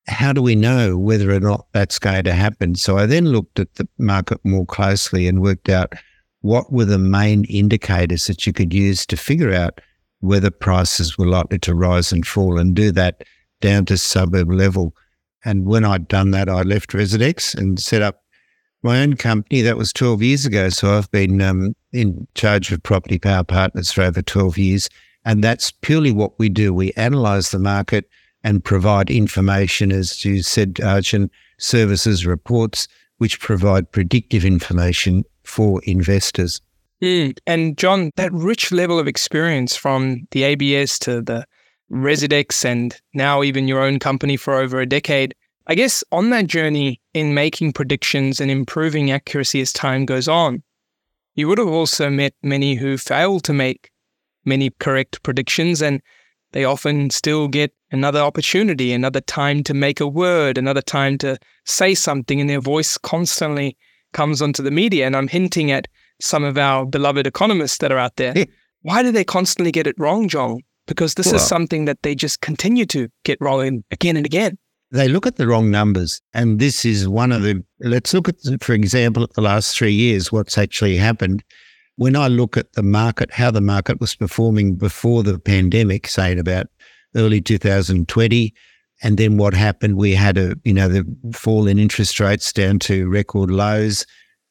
How 0.07 0.31
do 0.31 0.43
we 0.43 0.55
know 0.55 0.95
whether 0.95 1.31
or 1.31 1.39
not 1.39 1.65
that's 1.73 1.97
going 1.97 2.23
to 2.25 2.33
happen? 2.33 2.75
So 2.75 2.99
I 2.99 3.07
then 3.07 3.25
looked 3.25 3.59
at 3.59 3.73
the 3.75 3.87
market 3.97 4.39
more 4.45 4.65
closely 4.65 5.27
and 5.27 5.41
worked 5.41 5.69
out 5.69 5.93
what 6.41 6.71
were 6.71 6.85
the 6.85 6.99
main 6.99 7.45
indicators 7.45 8.27
that 8.27 8.45
you 8.45 8.53
could 8.53 8.73
use 8.75 9.07
to 9.07 9.17
figure 9.17 9.51
out 9.51 9.81
whether 10.19 10.49
prices 10.49 11.17
were 11.17 11.27
likely 11.27 11.59
to 11.59 11.75
rise 11.75 12.11
and 12.11 12.25
fall 12.25 12.57
and 12.57 12.75
do 12.75 12.91
that 12.91 13.23
down 13.61 13.85
to 13.85 13.97
suburb 13.97 14.51
level. 14.51 14.95
And 15.45 15.65
when 15.65 15.85
I'd 15.85 16.07
done 16.07 16.31
that, 16.31 16.49
I 16.49 16.63
left 16.63 16.91
Residex 16.91 17.55
and 17.55 17.79
set 17.79 18.01
up 18.01 18.23
my 18.83 19.01
own 19.01 19.15
company. 19.15 19.61
That 19.61 19.77
was 19.77 19.93
12 19.93 20.21
years 20.21 20.45
ago. 20.45 20.69
So 20.69 20.97
I've 20.97 21.11
been 21.11 21.41
um, 21.41 21.75
in 21.91 22.27
charge 22.35 22.71
of 22.71 22.83
Property 22.83 23.19
Power 23.19 23.43
Partners 23.43 23.91
for 23.91 24.01
over 24.01 24.21
12 24.21 24.57
years. 24.57 24.89
And 25.25 25.43
that's 25.43 25.71
purely 25.71 26.11
what 26.11 26.37
we 26.39 26.49
do. 26.49 26.73
We 26.73 26.93
analyze 26.93 27.51
the 27.51 27.59
market 27.59 28.09
and 28.43 28.63
provide 28.63 29.09
information, 29.09 29.91
as 29.91 30.23
you 30.23 30.41
said, 30.41 30.79
Arjun, 30.81 31.29
services, 31.57 32.25
reports, 32.25 32.87
which 33.17 33.39
provide 33.39 33.91
predictive 33.91 34.45
information 34.45 35.23
for 35.43 35.81
investors. 35.85 36.61
Mm. 37.01 37.37
And 37.45 37.77
John, 37.77 38.11
that 38.15 38.33
rich 38.33 38.71
level 38.71 38.99
of 38.99 39.07
experience 39.07 39.75
from 39.75 40.27
the 40.31 40.43
ABS 40.43 40.97
to 40.99 41.21
the 41.21 41.45
Residex 41.91 42.65
and 42.65 42.99
now 43.13 43.43
even 43.43 43.67
your 43.67 43.81
own 43.81 43.99
company 43.99 44.35
for 44.35 44.55
over 44.55 44.79
a 44.79 44.85
decade. 44.85 45.35
I 45.67 45.75
guess 45.75 46.03
on 46.11 46.29
that 46.31 46.47
journey 46.47 47.01
in 47.13 47.33
making 47.33 47.73
predictions 47.73 48.39
and 48.39 48.49
improving 48.49 49.11
accuracy 49.11 49.61
as 49.61 49.71
time 49.71 50.05
goes 50.05 50.27
on, 50.27 50.63
you 51.35 51.47
would 51.47 51.57
have 51.59 51.67
also 51.67 52.09
met 52.09 52.33
many 52.41 52.75
who 52.75 52.97
failed 52.97 53.43
to 53.45 53.53
make 53.53 53.91
many 54.43 54.71
correct 54.79 55.21
predictions 55.23 55.81
and 55.81 56.01
they 56.53 56.63
often 56.63 57.09
still 57.09 57.47
get 57.47 57.73
another 57.91 58.19
opportunity, 58.19 58.93
another 58.93 59.21
time 59.21 59.63
to 59.63 59.73
make 59.73 59.99
a 59.99 60.07
word, 60.07 60.57
another 60.57 60.81
time 60.81 61.17
to 61.19 61.37
say 61.65 61.93
something, 61.93 62.39
and 62.39 62.49
their 62.49 62.61
voice 62.61 62.97
constantly 62.97 63.77
comes 64.13 64.41
onto 64.41 64.63
the 64.63 64.71
media. 64.71 65.05
And 65.05 65.15
I'm 65.15 65.27
hinting 65.27 65.71
at 65.71 65.87
some 66.19 66.43
of 66.43 66.57
our 66.57 66.85
beloved 66.85 67.27
economists 67.27 67.77
that 67.79 67.91
are 67.91 67.97
out 67.97 68.15
there. 68.15 68.33
Why 68.81 69.03
do 69.03 69.11
they 69.11 69.23
constantly 69.23 69.71
get 69.71 69.87
it 69.87 69.95
wrong, 69.97 70.27
John? 70.27 70.59
Because 70.85 71.15
this 71.15 71.27
well, 71.27 71.35
is 71.35 71.45
something 71.45 71.85
that 71.85 72.01
they 72.03 72.15
just 72.15 72.41
continue 72.41 72.85
to 72.87 73.09
get 73.25 73.37
wrong 73.41 73.83
again 73.91 74.17
and 74.17 74.25
again. 74.25 74.57
They 74.91 75.09
look 75.09 75.27
at 75.27 75.35
the 75.35 75.47
wrong 75.47 75.69
numbers. 75.69 76.21
And 76.33 76.59
this 76.59 76.85
is 76.85 77.07
one 77.07 77.33
of 77.33 77.41
the, 77.41 77.63
let's 77.81 78.13
look 78.13 78.29
at, 78.29 78.37
for 78.61 78.73
example, 78.73 79.23
at 79.23 79.33
the 79.33 79.41
last 79.41 79.77
three 79.77 79.91
years, 79.91 80.31
what's 80.31 80.57
actually 80.57 80.95
happened. 80.95 81.43
When 81.97 82.15
I 82.15 82.27
look 82.27 82.55
at 82.55 82.73
the 82.73 82.83
market, 82.83 83.33
how 83.33 83.51
the 83.51 83.59
market 83.59 83.99
was 83.99 84.15
performing 84.15 84.75
before 84.75 85.23
the 85.23 85.39
pandemic, 85.39 86.07
say 86.07 86.31
in 86.31 86.39
about 86.39 86.67
early 87.15 87.41
2020, 87.41 88.53
and 89.03 89.17
then 89.17 89.37
what 89.37 89.53
happened, 89.53 89.97
we 89.97 90.13
had 90.13 90.37
a, 90.37 90.55
you 90.63 90.73
know, 90.73 90.87
the 90.87 91.05
fall 91.33 91.67
in 91.67 91.79
interest 91.79 92.19
rates 92.19 92.53
down 92.53 92.79
to 92.79 93.09
record 93.09 93.51
lows 93.51 94.05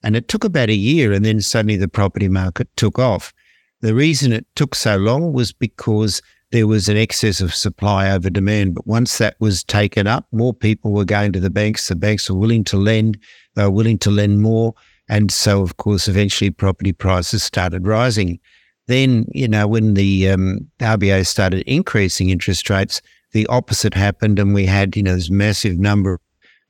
and 0.07 0.15
it 0.15 0.29
took 0.29 0.45
about 0.45 0.71
a 0.71 0.75
year, 0.75 1.13
and 1.13 1.25
then 1.25 1.41
suddenly 1.41 1.77
the 1.77 1.89
property 1.89 2.29
market 2.29 2.69
took 2.77 2.97
off. 2.97 3.35
The 3.81 3.93
reason 3.93 4.33
it 4.33 4.47
took 4.55 4.77
so 4.77 4.97
long 4.99 5.33
was 5.33 5.53
because 5.53 6.23
there 6.53 6.69
was 6.69 6.89
an 6.89 6.97
excess 6.97 7.41
of 7.41 7.53
supply 7.53 8.09
over 8.13 8.31
demand. 8.31 8.77
But 8.77 8.87
once 8.87 9.19
that 9.19 9.35
was 9.41 9.65
taken 9.65 10.07
up, 10.07 10.29
more 10.31 10.55
people 10.55 10.93
were 10.93 11.05
going 11.05 11.33
to 11.33 11.41
the 11.41 11.51
banks. 11.51 11.89
The 11.89 11.97
banks 11.97 12.31
were 12.31 12.39
willing 12.39 12.63
to 12.67 12.77
lend. 12.77 13.19
They 13.57 13.65
were 13.65 13.71
willing 13.71 13.99
to 13.99 14.13
lend 14.13 14.43
more. 14.43 14.75
And 15.09 15.33
so, 15.33 15.61
of 15.61 15.79
course, 15.79 16.07
eventually 16.07 16.51
property 16.51 16.93
prices 16.93 17.43
started 17.43 17.89
rising. 17.89 18.39
Then, 18.87 19.27
you 19.35 19.49
know, 19.49 19.67
when 19.67 19.95
the 19.95 20.31
um, 20.31 20.71
RBA 20.79 21.27
started 21.27 21.65
increasing 21.67 22.31
interest 22.31 22.71
rates, 22.71 23.03
the 23.33 23.49
opposite 23.49 23.95
happened, 23.95 24.39
and 24.39 24.55
we 24.55 24.67
had, 24.67 24.97
you 24.97 25.03
know, 25.03 25.17
this 25.17 25.31
massive 25.31 25.81
number, 25.81 26.21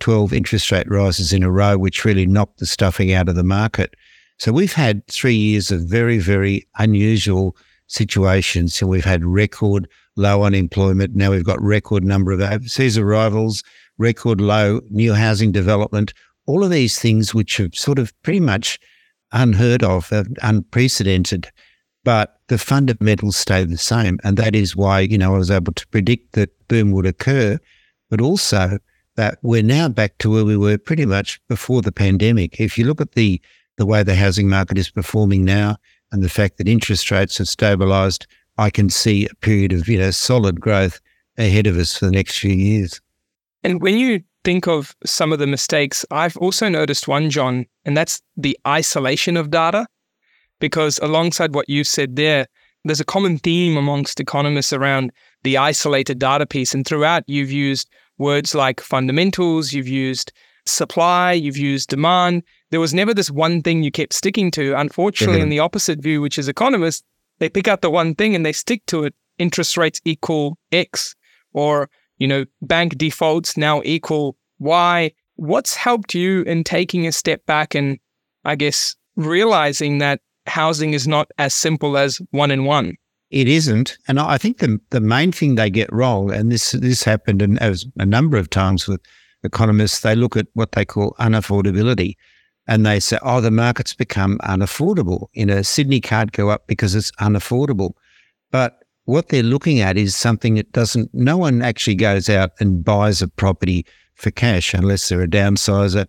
12 0.01 0.33
interest 0.33 0.71
rate 0.71 0.91
rises 0.91 1.33
in 1.33 1.43
a 1.43 1.51
row, 1.51 1.79
which 1.79 2.05
really 2.05 2.27
knocked 2.27 2.59
the 2.59 2.67
stuffing 2.67 3.13
out 3.13 3.29
of 3.29 3.35
the 3.35 3.43
market. 3.43 3.95
So 4.39 4.53
we've 4.53 4.73
had 4.73 5.07
three 5.07 5.35
years 5.35 5.71
of 5.71 5.83
very, 5.83 6.19
very 6.19 6.67
unusual 6.79 7.57
situations. 7.87 8.75
So 8.75 8.87
we've 8.87 9.05
had 9.05 9.25
record 9.25 9.89
low 10.17 10.43
unemployment. 10.43 11.15
Now 11.15 11.31
we've 11.31 11.45
got 11.45 11.61
record 11.63 12.05
number 12.05 12.33
of 12.33 12.41
overseas 12.41 12.99
arrivals, 12.99 13.63
record 13.99 14.41
low 14.41 14.81
new 14.91 15.15
housing 15.15 15.53
development. 15.53 16.13
All 16.47 16.63
of 16.63 16.71
these 16.71 16.99
things, 16.99 17.35
which 17.35 17.59
are 17.61 17.71
sort 17.73 17.99
of 17.99 18.13
pretty 18.23 18.41
much 18.41 18.79
unheard 19.33 19.83
of, 19.83 20.13
unprecedented, 20.43 21.51
but 22.05 22.41
the 22.49 22.59
fundamentals 22.59 23.37
stay 23.37 23.65
the 23.65 23.77
same. 23.77 24.19
And 24.23 24.37
that 24.37 24.55
is 24.55 24.77
why, 24.77 25.01
you 25.01 25.19
know, 25.19 25.35
I 25.35 25.39
was 25.39 25.51
able 25.51 25.73
to 25.73 25.87
predict 25.89 26.33
that 26.33 26.51
boom 26.69 26.93
would 26.93 27.07
occur, 27.07 27.59
but 28.11 28.21
also 28.21 28.79
that 29.17 29.39
we're 29.43 29.63
now 29.63 29.89
back 29.89 30.17
to 30.19 30.31
where 30.31 30.45
we 30.45 30.57
were 30.57 30.79
pretty 30.79 31.07
much 31.07 31.41
before 31.49 31.83
the 31.83 31.93
pandemic. 31.93 32.61
If 32.61 32.79
you 32.79 32.85
look 32.85 33.01
at 33.01 33.13
the 33.13 33.41
the 33.77 33.87
way 33.87 34.03
the 34.03 34.15
housing 34.15 34.49
market 34.49 34.79
is 34.79 34.89
performing 34.89 35.45
now 35.45 35.77
and 36.11 36.23
the 36.23 36.31
fact 36.31 36.57
that 36.57 36.69
interest 36.69 37.11
rates 37.11 37.37
have 37.39 37.49
stabilized, 37.49 38.27
I 38.57 38.71
can 38.71 38.89
see 38.89 39.27
a 39.27 39.35
period 39.37 39.73
of, 39.73 39.87
you 39.87 39.99
know, 39.99 40.11
solid 40.11 40.61
growth 40.61 41.01
ahead 41.37 41.67
of 41.67 41.77
us 41.77 41.99
for 41.99 42.07
the 42.07 42.13
next 42.13 42.39
few 42.39 42.55
years. 42.55 43.01
And 43.63 43.83
when 43.83 43.99
you 43.99 44.23
think 44.45 44.67
of 44.67 44.97
some 45.05 45.33
of 45.33 45.39
the 45.39 45.47
mistakes, 45.47 46.07
I've 46.11 46.37
also 46.39 46.69
noticed 46.69 47.07
one, 47.09 47.29
John, 47.31 47.67
and 47.85 47.97
that's 47.97 48.23
the 48.37 48.59
isolation 48.67 49.37
of 49.37 49.51
data. 49.51 49.87
Because 50.59 50.99
alongside 51.01 51.55
what 51.55 51.69
you 51.69 51.85
said 51.85 52.17
there, 52.17 52.47
there's 52.85 53.01
a 53.01 53.05
common 53.05 53.39
theme 53.39 53.77
amongst 53.77 54.21
economists 54.21 54.73
around 54.73 55.13
the 55.43 55.59
isolated 55.59 56.19
data 56.19 56.47
piece. 56.47 56.73
And 56.73 56.87
throughout, 56.87 57.25
you've 57.27 57.51
used 57.51 57.91
words 58.19 58.55
like 58.55 58.81
fundamentals, 58.81 59.73
you've 59.73 59.89
used 59.89 60.33
supply, 60.67 61.33
you've 61.33 61.57
used 61.57 61.89
demand. 61.89 62.43
There 62.71 62.81
was 62.81 62.95
never 62.95 63.15
this 63.15 63.31
one 63.31 63.63
thing 63.63 63.83
you 63.83 63.91
kept 63.91 64.13
sticking 64.13 64.51
to. 64.53 64.75
Unfortunately, 64.75 65.37
mm-hmm. 65.37 65.45
in 65.45 65.49
the 65.49 65.61
opposite 65.61 66.01
view, 66.01 66.21
which 66.21 66.39
is 66.39 66.49
economists, 66.49 67.05
they 67.39 67.49
pick 67.49 67.69
out 67.69 67.83
the 67.83 67.91
one 67.91 68.15
thing 68.15 68.35
and 68.35 68.45
they 68.45 68.53
stick 68.53 68.85
to 68.87 69.05
it. 69.05 69.15
Interest 69.39 69.77
rates 69.77 70.01
equal 70.05 70.59
X, 70.73 71.15
or, 71.53 71.91
you 72.19 72.27
know, 72.27 72.47
bank 72.63 72.97
defaults 72.97 73.57
now 73.57 73.83
equal 73.85 74.37
Y. 74.59 75.13
What's 75.37 75.77
helped 75.77 76.15
you 76.15 76.43
in 76.43 76.65
taking 76.65 77.07
a 77.07 77.13
step 77.13 77.45
back 77.45 77.75
and, 77.75 77.99
I 78.45 78.57
guess, 78.57 78.97
realizing 79.17 79.99
that 79.99 80.21
housing 80.47 80.95
is 80.95 81.07
not 81.07 81.31
as 81.37 81.53
simple 81.53 81.99
as 81.99 82.21
one 82.31 82.51
in 82.51 82.65
one? 82.65 82.97
It 83.31 83.49
isn't, 83.49 83.99
and 84.07 84.21
I 84.21 84.39
think 84.39 84.59
the 84.59 84.81
the 84.91 85.01
main 85.01 85.33
thing 85.33 85.57
they 85.57 85.69
get 85.69 85.93
wrong, 85.93 86.33
and 86.33 86.53
this 86.53 86.73
this 86.73 87.03
happened 87.03 87.43
and 87.43 87.61
as 87.61 87.85
a 87.99 88.07
number 88.07 88.37
of 88.37 88.51
times 88.51 88.87
with 88.87 89.01
economists, 89.43 90.01
they 90.01 90.15
look 90.15 90.37
at 90.37 90.47
what 90.55 90.73
they 90.73 90.85
call 90.85 91.17
unaffordability 91.19 92.15
and 92.69 92.85
they 92.85 93.01
say, 93.01 93.19
oh, 93.23 93.41
the 93.41 93.51
market's 93.51 93.95
become 93.95 94.39
unaffordable. 94.39 95.29
You 95.33 95.47
know, 95.47 95.63
Sydney 95.63 96.01
can't 96.01 96.33
go 96.33 96.51
up 96.51 96.67
because 96.67 96.95
it's 96.95 97.13
unaffordable. 97.13 97.93
But 98.51 98.81
what 99.05 99.29
they're 99.29 99.43
looking 99.43 99.81
at 99.81 99.97
is 99.97 100.17
something 100.17 100.57
that 100.57 100.73
doesn't, 100.73 101.15
no 101.15 101.37
one 101.37 101.63
actually 101.63 101.95
goes 101.95 102.29
out 102.29 102.51
and 102.59 102.85
buys 102.85 103.23
a 103.23 103.29
property 103.29 103.87
for 104.15 104.33
cash 104.33 104.75
unless 104.75 105.09
they're 105.09 105.23
a 105.23 105.29
downsizer 105.29 106.09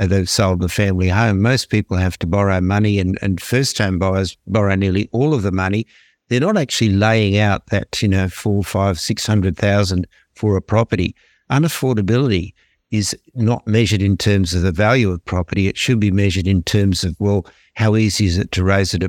uh, 0.00 0.06
they've 0.06 0.30
sold 0.30 0.60
the 0.60 0.68
family 0.68 1.08
home. 1.08 1.42
Most 1.42 1.70
people 1.70 1.96
have 1.96 2.18
to 2.20 2.26
borrow 2.26 2.60
money 2.60 2.98
and, 2.98 3.18
and 3.20 3.40
first 3.40 3.76
time 3.76 3.98
buyers 3.98 4.36
borrow 4.46 4.74
nearly 4.76 5.08
all 5.12 5.34
of 5.34 5.42
the 5.42 5.52
money. 5.52 5.86
They're 6.28 6.40
not 6.40 6.56
actually 6.56 6.90
laying 6.90 7.38
out 7.38 7.66
that, 7.68 8.02
you 8.02 8.08
know, 8.08 8.28
four, 8.28 8.62
five, 8.62 9.00
six 9.00 9.26
hundred 9.26 9.56
thousand 9.56 10.06
for 10.34 10.56
a 10.56 10.62
property. 10.62 11.14
Unaffordability 11.50 12.52
is 12.90 13.16
not 13.34 13.66
measured 13.66 14.02
in 14.02 14.16
terms 14.16 14.54
of 14.54 14.62
the 14.62 14.72
value 14.72 15.10
of 15.10 15.24
property. 15.24 15.68
It 15.68 15.76
should 15.76 16.00
be 16.00 16.10
measured 16.10 16.46
in 16.46 16.62
terms 16.62 17.04
of, 17.04 17.16
well, 17.18 17.46
how 17.74 17.96
easy 17.96 18.26
is 18.26 18.38
it 18.38 18.52
to 18.52 18.64
raise 18.64 18.94
it? 18.94 19.02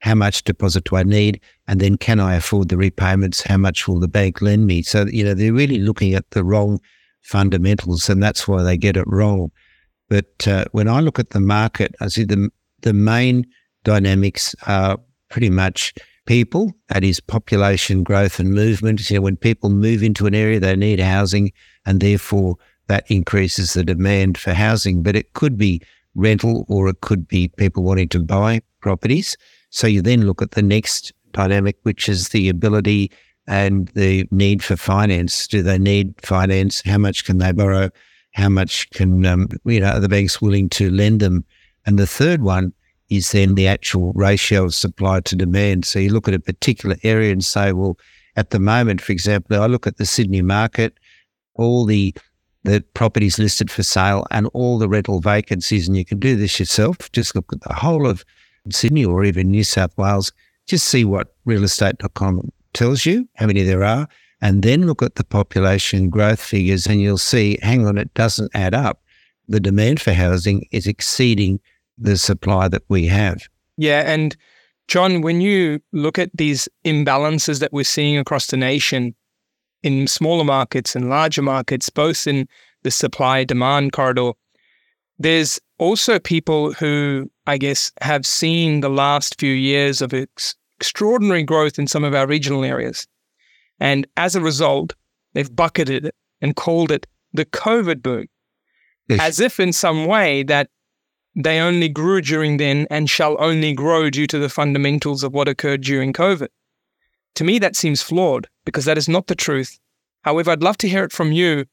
How 0.00 0.14
much 0.14 0.44
deposit 0.44 0.84
do 0.84 0.96
I 0.96 1.02
need? 1.02 1.40
And 1.66 1.80
then 1.80 1.96
can 1.96 2.20
I 2.20 2.34
afford 2.34 2.68
the 2.68 2.76
repayments? 2.76 3.40
How 3.40 3.56
much 3.56 3.88
will 3.88 4.00
the 4.00 4.08
bank 4.08 4.42
lend 4.42 4.66
me? 4.66 4.82
So, 4.82 5.06
you 5.06 5.24
know, 5.24 5.34
they're 5.34 5.52
really 5.52 5.78
looking 5.78 6.14
at 6.14 6.30
the 6.30 6.44
wrong 6.44 6.78
fundamentals 7.22 8.08
and 8.08 8.22
that's 8.22 8.46
why 8.46 8.62
they 8.62 8.76
get 8.76 8.96
it 8.96 9.06
wrong. 9.06 9.50
But 10.08 10.46
uh, 10.46 10.66
when 10.72 10.88
I 10.88 11.00
look 11.00 11.18
at 11.18 11.30
the 11.30 11.40
market, 11.40 11.94
I 12.00 12.08
see 12.08 12.24
the, 12.24 12.50
the 12.82 12.92
main 12.92 13.46
dynamics 13.82 14.54
are 14.66 14.98
pretty 15.30 15.50
much 15.50 15.94
people, 16.26 16.72
that 16.88 17.04
is 17.04 17.20
population 17.20 18.02
growth 18.02 18.38
and 18.38 18.52
movement. 18.52 19.08
You 19.10 19.16
know, 19.16 19.22
when 19.22 19.36
people 19.36 19.70
move 19.70 20.02
into 20.02 20.26
an 20.26 20.34
area, 20.34 20.60
they 20.60 20.76
need 20.76 21.00
housing 21.00 21.52
and 21.86 22.00
therefore 22.00 22.56
that 22.88 23.10
increases 23.10 23.74
the 23.74 23.84
demand 23.84 24.38
for 24.38 24.52
housing. 24.52 25.02
But 25.02 25.16
it 25.16 25.32
could 25.34 25.56
be 25.56 25.80
rental 26.14 26.64
or 26.68 26.88
it 26.88 27.00
could 27.00 27.26
be 27.26 27.48
people 27.48 27.82
wanting 27.82 28.08
to 28.10 28.20
buy 28.20 28.60
properties. 28.80 29.36
So 29.70 29.86
you 29.86 30.02
then 30.02 30.26
look 30.26 30.42
at 30.42 30.52
the 30.52 30.62
next 30.62 31.12
dynamic, 31.32 31.76
which 31.82 32.08
is 32.08 32.28
the 32.28 32.48
ability 32.48 33.10
and 33.46 33.88
the 33.88 34.26
need 34.30 34.62
for 34.62 34.76
finance. 34.76 35.46
Do 35.46 35.62
they 35.62 35.78
need 35.78 36.14
finance? 36.22 36.82
How 36.84 36.98
much 36.98 37.24
can 37.24 37.38
they 37.38 37.52
borrow? 37.52 37.90
How 38.32 38.48
much 38.48 38.88
can 38.90 39.24
um, 39.26 39.48
you 39.64 39.80
know 39.80 39.90
are 39.90 40.00
the 40.00 40.08
banks 40.08 40.40
willing 40.40 40.68
to 40.70 40.90
lend 40.90 41.20
them? 41.20 41.44
And 41.86 41.98
the 41.98 42.06
third 42.06 42.42
one 42.42 42.72
is 43.16 43.32
then 43.32 43.54
the 43.54 43.68
actual 43.68 44.12
ratio 44.14 44.64
of 44.64 44.74
supply 44.74 45.20
to 45.20 45.36
demand. 45.36 45.84
So 45.84 45.98
you 45.98 46.12
look 46.12 46.28
at 46.28 46.34
a 46.34 46.40
particular 46.40 46.96
area 47.02 47.32
and 47.32 47.44
say, 47.44 47.72
well, 47.72 47.98
at 48.36 48.50
the 48.50 48.58
moment, 48.58 49.00
for 49.00 49.12
example, 49.12 49.60
I 49.60 49.66
look 49.66 49.86
at 49.86 49.96
the 49.96 50.06
Sydney 50.06 50.42
market, 50.42 50.98
all 51.54 51.84
the 51.84 52.14
the 52.64 52.82
properties 52.94 53.38
listed 53.38 53.70
for 53.70 53.82
sale 53.82 54.26
and 54.30 54.48
all 54.54 54.78
the 54.78 54.88
rental 54.88 55.20
vacancies. 55.20 55.86
And 55.86 55.96
you 55.96 56.04
can 56.04 56.18
do 56.18 56.34
this 56.34 56.58
yourself. 56.58 57.12
Just 57.12 57.34
look 57.34 57.52
at 57.52 57.60
the 57.60 57.74
whole 57.74 58.06
of 58.06 58.24
Sydney 58.70 59.04
or 59.04 59.22
even 59.24 59.50
New 59.50 59.64
South 59.64 59.96
Wales. 59.98 60.32
Just 60.66 60.88
see 60.88 61.04
what 61.04 61.34
realestate.com 61.46 62.50
tells 62.72 63.04
you, 63.04 63.28
how 63.34 63.46
many 63.46 63.62
there 63.62 63.84
are, 63.84 64.08
and 64.40 64.62
then 64.62 64.86
look 64.86 65.02
at 65.02 65.16
the 65.16 65.24
population 65.24 66.08
growth 66.08 66.40
figures 66.40 66.86
and 66.86 67.00
you'll 67.00 67.18
see, 67.18 67.58
hang 67.62 67.86
on, 67.86 67.98
it 67.98 68.12
doesn't 68.14 68.50
add 68.54 68.74
up. 68.74 69.00
The 69.46 69.60
demand 69.60 70.00
for 70.00 70.14
housing 70.14 70.66
is 70.72 70.86
exceeding 70.86 71.60
the 71.98 72.16
supply 72.16 72.68
that 72.68 72.82
we 72.88 73.06
have. 73.06 73.42
Yeah. 73.76 74.02
And 74.06 74.36
John, 74.88 75.20
when 75.22 75.40
you 75.40 75.80
look 75.92 76.18
at 76.18 76.30
these 76.34 76.68
imbalances 76.84 77.60
that 77.60 77.72
we're 77.72 77.84
seeing 77.84 78.18
across 78.18 78.48
the 78.48 78.56
nation, 78.56 79.14
in 79.84 80.06
smaller 80.06 80.44
markets 80.44 80.96
and 80.96 81.10
larger 81.10 81.42
markets, 81.42 81.90
both 81.90 82.26
in 82.26 82.48
the 82.82 82.90
supply 82.90 83.44
demand 83.44 83.92
corridor. 83.92 84.32
There's 85.18 85.60
also 85.78 86.18
people 86.18 86.72
who, 86.72 87.30
I 87.46 87.58
guess, 87.58 87.92
have 88.00 88.24
seen 88.24 88.80
the 88.80 88.88
last 88.88 89.38
few 89.38 89.52
years 89.52 90.00
of 90.00 90.14
ex- 90.14 90.56
extraordinary 90.80 91.42
growth 91.42 91.78
in 91.78 91.86
some 91.86 92.02
of 92.02 92.14
our 92.14 92.26
regional 92.26 92.64
areas. 92.64 93.06
And 93.78 94.06
as 94.16 94.34
a 94.34 94.40
result, 94.40 94.94
they've 95.34 95.54
bucketed 95.54 96.06
it 96.06 96.14
and 96.40 96.56
called 96.56 96.90
it 96.90 97.06
the 97.34 97.44
COVID 97.44 98.02
boom, 98.02 98.26
yes. 99.08 99.20
as 99.20 99.38
if 99.38 99.60
in 99.60 99.72
some 99.72 100.06
way 100.06 100.44
that 100.44 100.70
they 101.34 101.58
only 101.58 101.88
grew 101.88 102.20
during 102.20 102.58
then 102.58 102.86
and 102.90 103.10
shall 103.10 103.36
only 103.40 103.72
grow 103.72 104.10
due 104.10 104.26
to 104.28 104.38
the 104.38 104.48
fundamentals 104.48 105.22
of 105.22 105.32
what 105.32 105.48
occurred 105.48 105.82
during 105.82 106.12
COVID. 106.12 106.48
To 107.36 107.44
me, 107.44 107.58
that 107.58 107.76
seems 107.76 108.02
flawed 108.02 108.48
because 108.64 108.84
that 108.84 108.98
is 108.98 109.08
not 109.08 109.26
the 109.26 109.34
truth. 109.34 109.78
However, 110.22 110.52
I'd 110.52 110.62
love 110.62 110.78
to 110.78 110.88
hear 110.88 111.04
it 111.04 111.12
from 111.12 111.32
you 111.32 111.66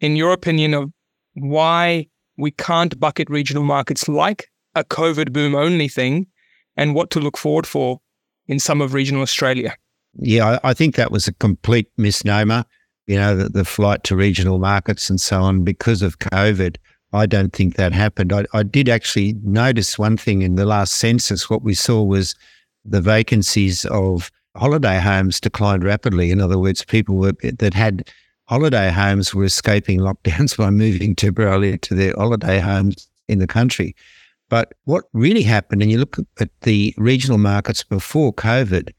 in 0.00 0.16
your 0.16 0.32
opinion 0.32 0.74
of 0.74 0.92
why 1.34 2.06
we 2.36 2.52
can't 2.52 2.98
bucket 3.00 3.28
regional 3.28 3.64
markets 3.64 4.08
like 4.08 4.48
a 4.74 4.84
COVID 4.84 5.32
boom 5.32 5.54
only 5.54 5.88
thing 5.88 6.28
and 6.76 6.94
what 6.94 7.10
to 7.10 7.20
look 7.20 7.36
forward 7.36 7.66
for 7.66 8.00
in 8.46 8.60
some 8.60 8.80
of 8.80 8.94
regional 8.94 9.22
Australia. 9.22 9.74
Yeah, 10.14 10.58
I 10.62 10.72
think 10.74 10.94
that 10.94 11.10
was 11.10 11.26
a 11.26 11.34
complete 11.34 11.90
misnomer. 11.96 12.64
You 13.06 13.16
know, 13.16 13.36
the, 13.36 13.48
the 13.48 13.64
flight 13.64 14.04
to 14.04 14.16
regional 14.16 14.58
markets 14.58 15.10
and 15.10 15.20
so 15.20 15.42
on 15.42 15.64
because 15.64 16.02
of 16.02 16.18
COVID. 16.18 16.76
I 17.12 17.26
don't 17.26 17.52
think 17.52 17.76
that 17.76 17.92
happened. 17.92 18.32
I, 18.32 18.44
I 18.52 18.62
did 18.62 18.88
actually 18.88 19.34
notice 19.42 19.98
one 19.98 20.16
thing 20.16 20.42
in 20.42 20.56
the 20.56 20.66
last 20.66 20.94
census. 20.94 21.48
What 21.48 21.62
we 21.62 21.74
saw 21.74 22.02
was 22.02 22.34
the 22.84 23.00
vacancies 23.00 23.84
of 23.86 24.30
holiday 24.56 24.98
homes 25.00 25.40
declined 25.40 25.84
rapidly. 25.84 26.30
In 26.30 26.40
other 26.40 26.58
words, 26.58 26.84
people 26.84 27.16
were, 27.16 27.32
that 27.42 27.74
had 27.74 28.10
holiday 28.44 28.90
homes 28.90 29.34
were 29.34 29.44
escaping 29.44 30.00
lockdowns 30.00 30.56
by 30.56 30.70
moving 30.70 31.14
temporarily 31.14 31.78
to 31.78 31.94
their 31.94 32.14
holiday 32.16 32.58
homes 32.58 33.08
in 33.28 33.38
the 33.38 33.46
country. 33.46 33.94
But 34.50 34.72
what 34.84 35.04
really 35.12 35.42
happened, 35.42 35.82
and 35.82 35.90
you 35.90 35.98
look 35.98 36.16
at 36.40 36.50
the 36.62 36.94
regional 36.96 37.38
markets 37.38 37.84
before 37.84 38.32
COVID, 38.32 38.90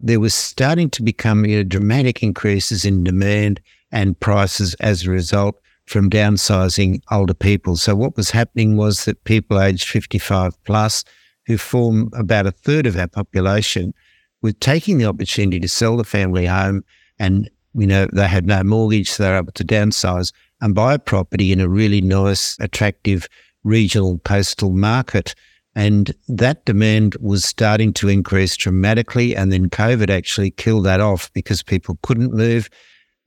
there 0.00 0.20
was 0.20 0.34
starting 0.34 0.90
to 0.90 1.02
become 1.02 1.44
you 1.44 1.58
know, 1.58 1.62
dramatic 1.64 2.22
increases 2.22 2.84
in 2.84 3.04
demand 3.04 3.60
and 3.90 4.18
prices 4.20 4.74
as 4.74 5.04
a 5.04 5.10
result 5.10 5.58
from 5.88 6.10
downsizing 6.10 7.00
older 7.10 7.34
people. 7.34 7.76
So 7.76 7.94
what 7.94 8.16
was 8.16 8.30
happening 8.30 8.76
was 8.76 9.04
that 9.04 9.24
people 9.24 9.60
aged 9.60 9.88
55 9.88 10.62
plus, 10.64 11.04
who 11.46 11.56
form 11.56 12.10
about 12.12 12.46
a 12.46 12.52
third 12.52 12.86
of 12.86 12.96
our 12.96 13.08
population, 13.08 13.94
were 14.42 14.52
taking 14.52 14.98
the 14.98 15.06
opportunity 15.06 15.58
to 15.60 15.68
sell 15.68 15.96
the 15.96 16.04
family 16.04 16.46
home 16.46 16.84
and 17.18 17.50
you 17.74 17.86
know 17.86 18.06
they 18.12 18.26
had 18.26 18.46
no 18.46 18.62
mortgage, 18.62 19.10
so 19.10 19.22
they 19.22 19.30
were 19.30 19.38
able 19.38 19.52
to 19.52 19.64
downsize 19.64 20.32
and 20.60 20.74
buy 20.74 20.94
a 20.94 20.98
property 20.98 21.52
in 21.52 21.60
a 21.60 21.68
really 21.68 22.00
nice, 22.00 22.56
attractive 22.60 23.28
regional 23.64 24.18
coastal 24.24 24.70
market. 24.70 25.34
And 25.74 26.12
that 26.28 26.64
demand 26.64 27.14
was 27.20 27.44
starting 27.44 27.92
to 27.94 28.08
increase 28.08 28.56
dramatically. 28.56 29.36
And 29.36 29.52
then 29.52 29.70
COVID 29.70 30.10
actually 30.10 30.50
killed 30.50 30.84
that 30.86 31.00
off 31.00 31.32
because 31.34 31.62
people 31.62 31.98
couldn't 32.02 32.32
move. 32.32 32.68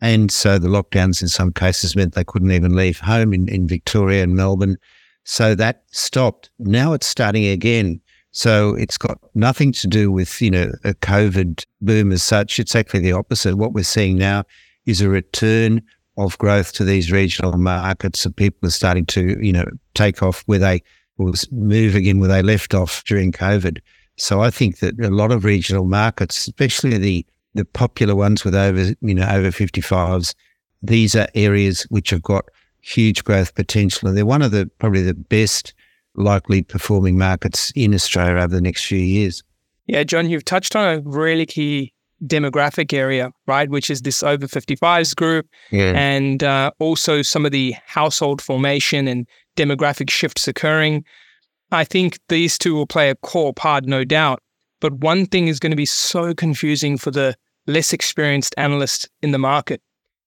And 0.02 0.32
so 0.32 0.58
the 0.58 0.68
lockdowns 0.68 1.22
in 1.22 1.28
some 1.28 1.54
cases 1.54 1.96
meant 1.96 2.16
they 2.16 2.24
couldn't 2.24 2.52
even 2.52 2.76
leave 2.76 3.00
home 3.00 3.34
in, 3.34 3.48
in 3.48 3.68
Victoria 3.68 4.24
and 4.24 4.36
Melbourne. 4.36 4.78
So 5.24 5.54
that 5.56 5.84
stopped. 5.92 6.50
Now 6.60 6.94
it's 6.94 7.06
starting 7.06 7.46
again. 7.46 8.02
So 8.32 8.76
it's 8.76 8.98
got 8.98 9.20
nothing 9.36 9.72
to 9.74 9.88
do 9.88 10.12
with, 10.12 10.42
you 10.42 10.50
know, 10.50 10.72
a 10.84 10.94
COVID 10.96 11.66
boom 11.82 12.12
as 12.12 12.24
such. 12.24 12.60
It's 12.60 12.76
actually 12.76 13.02
the 13.02 13.12
opposite. 13.12 13.56
What 13.56 13.74
we're 13.74 13.84
seeing 13.84 14.18
now 14.18 14.44
is 14.86 15.02
a 15.02 15.10
return 15.10 15.82
of 16.18 16.38
growth 16.38 16.74
to 16.74 16.84
these 16.84 17.12
regional 17.12 17.58
markets. 17.58 18.22
So 18.22 18.32
people 18.32 18.68
are 18.68 18.72
starting 18.72 19.06
to, 19.08 19.38
you 19.46 19.54
know, 19.54 19.66
take 19.94 20.24
off 20.24 20.44
where 20.46 20.60
they 20.60 20.82
was 21.18 21.50
move 21.52 21.94
again 21.94 22.20
where 22.20 22.30
they 22.30 22.42
left 22.42 22.74
off 22.74 23.04
during 23.04 23.32
COVID. 23.32 23.80
So 24.18 24.42
I 24.42 24.50
think 24.50 24.80
that 24.80 25.00
a 25.00 25.10
lot 25.10 25.32
of 25.32 25.46
regional 25.46 25.86
markets, 25.86 26.38
especially 26.48 26.98
the 26.98 27.26
the 27.54 27.66
popular 27.66 28.16
ones 28.16 28.44
with 28.44 28.56
over 28.56 28.94
you 29.02 29.14
know 29.16 29.28
over 29.28 29.50
55s, 29.50 30.34
these 30.82 31.16
are 31.16 31.28
areas 31.36 31.84
which 31.90 32.10
have 32.10 32.22
got 32.22 32.46
huge 32.82 33.24
growth 33.24 33.56
potential, 33.56 34.08
and 34.08 34.18
they're 34.18 34.26
one 34.26 34.42
of 34.42 34.52
the 34.52 34.70
probably 34.80 35.04
the 35.04 35.14
best 35.14 35.74
likely 36.16 36.62
performing 36.62 37.18
markets 37.18 37.72
in 37.76 37.94
Australia 37.94 38.36
over 38.36 38.56
the 38.56 38.62
next 38.62 38.86
few 38.86 39.00
years. 39.00 39.44
Yeah, 39.88 40.04
John, 40.04 40.30
you've 40.30 40.46
touched 40.46 40.76
on 40.76 40.98
a 40.98 41.02
really 41.02 41.46
key 41.46 41.94
demographic 42.26 42.94
area, 42.94 43.32
right? 43.48 43.70
Which 43.70 43.90
is 43.90 44.02
this 44.02 44.22
over 44.24 44.48
55s 44.48 45.16
group, 45.16 45.48
yeah. 45.72 45.94
and 45.96 46.44
uh, 46.44 46.72
also 46.80 47.22
some 47.22 47.46
of 47.46 47.52
the 47.52 47.76
household 47.86 48.42
formation 48.42 49.08
and 49.08 49.28
demographic 49.58 50.10
shifts 50.10 50.48
occurring. 50.48 51.04
I 51.72 51.84
think 51.84 52.20
these 52.30 52.58
two 52.58 52.76
will 52.76 52.88
play 52.88 53.10
a 53.10 53.16
core 53.16 53.54
part, 53.54 53.86
no 53.86 54.04
doubt. 54.04 54.42
But 54.82 54.96
one 54.96 55.26
thing 55.26 55.48
is 55.48 55.60
going 55.60 55.72
to 55.72 55.78
be 55.78 55.86
so 55.86 56.34
confusing 56.34 56.98
for 56.98 57.12
the 57.12 57.36
less 57.68 57.94
experienced 57.94 58.54
analyst 58.58 59.10
in 59.22 59.32
the 59.32 59.38
market. 59.38 59.82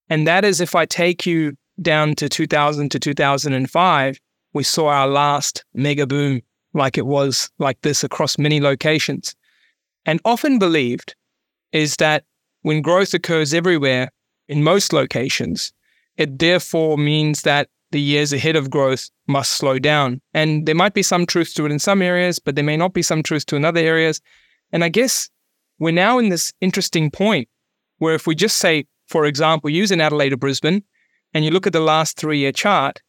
And 0.09 0.27
that 0.27 0.45
is 0.45 0.61
if 0.61 0.75
I 0.75 0.87
take 0.87 1.27
you 1.27 1.57
down 1.81 2.15
to 2.17 2.29
2000 2.29 2.91
to 2.91 2.99
2005, 2.99 4.21
we 4.53 4.63
saw 4.63 4.89
our 4.89 5.09
last 5.09 5.65
mega 5.75 6.07
boom 6.07 6.41
like 6.75 6.99
it 6.99 7.07
was 7.07 7.51
like 7.59 7.81
this 7.83 8.05
across 8.05 8.39
many 8.39 8.61
locations. 8.61 9.35
And 10.07 10.21
often 10.25 10.59
believed 10.59 11.15
is 11.73 11.97
that 11.97 12.25
when 12.63 12.83
growth 12.83 13.15
occurs 13.15 13.55
everywhere 13.55 14.11
in 14.49 14.63
most 14.63 14.93
locations, 14.93 15.73
it 16.17 16.39
therefore 16.39 16.97
means 16.99 17.43
that 17.43 17.69
the 17.91 18.01
years 18.01 18.33
ahead 18.33 18.57
of 18.57 18.71
growth 18.71 19.09
must 19.29 19.53
slow 19.53 19.79
down. 19.79 20.21
And 20.33 20.67
there 20.67 20.75
might 20.75 20.95
be 20.95 21.03
some 21.03 21.27
truth 21.27 21.55
to 21.55 21.67
it 21.67 21.73
in 21.73 21.79
some 21.79 22.03
areas, 22.03 22.39
but 22.39 22.55
there 22.55 22.65
may 22.65 22.77
not 22.77 22.93
be 22.93 23.03
some 23.03 23.23
truth 23.23 23.47
to 23.47 23.57
in 23.57 23.65
other 23.65 23.81
areas. 23.81 24.21
And 24.73 24.83
I 24.83 24.89
guess 24.89 25.31
we're 25.79 25.93
now 25.93 26.19
in 26.19 26.29
this 26.29 26.53
interesting 26.61 27.11
point 27.11 27.49
where 27.99 28.15
if 28.15 28.27
we 28.27 28.35
just 28.35 28.59
say, 28.59 28.87
for 29.09 29.25
example, 29.25 29.71
an 29.71 30.01
Adelaide 30.01 30.33
or 30.33 30.37
Brisbane, 30.37 30.83
and 31.33 31.45
you 31.45 31.51
look 31.51 31.67
at 31.67 31.73
the 31.73 31.81
last 31.81 32.17
three 32.17 32.39
year 32.39 32.53
chart, 32.53 33.01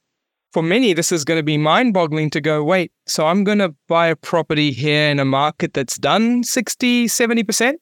for 0.51 0.63
many, 0.63 0.93
this 0.93 1.11
is 1.11 1.25
going 1.25 1.37
to 1.37 1.43
be 1.43 1.57
mind 1.57 1.93
boggling 1.93 2.29
to 2.29 2.39
go, 2.39 2.63
wait, 2.63 2.91
so 3.05 3.27
I'm 3.27 3.43
going 3.43 3.57
to 3.57 3.75
buy 3.89 4.07
a 4.07 4.15
property 4.15 4.71
here 4.71 5.09
in 5.09 5.19
a 5.19 5.25
market 5.25 5.73
that's 5.73 5.97
done 5.97 6.45
60, 6.45 7.07
70%. 7.07 7.73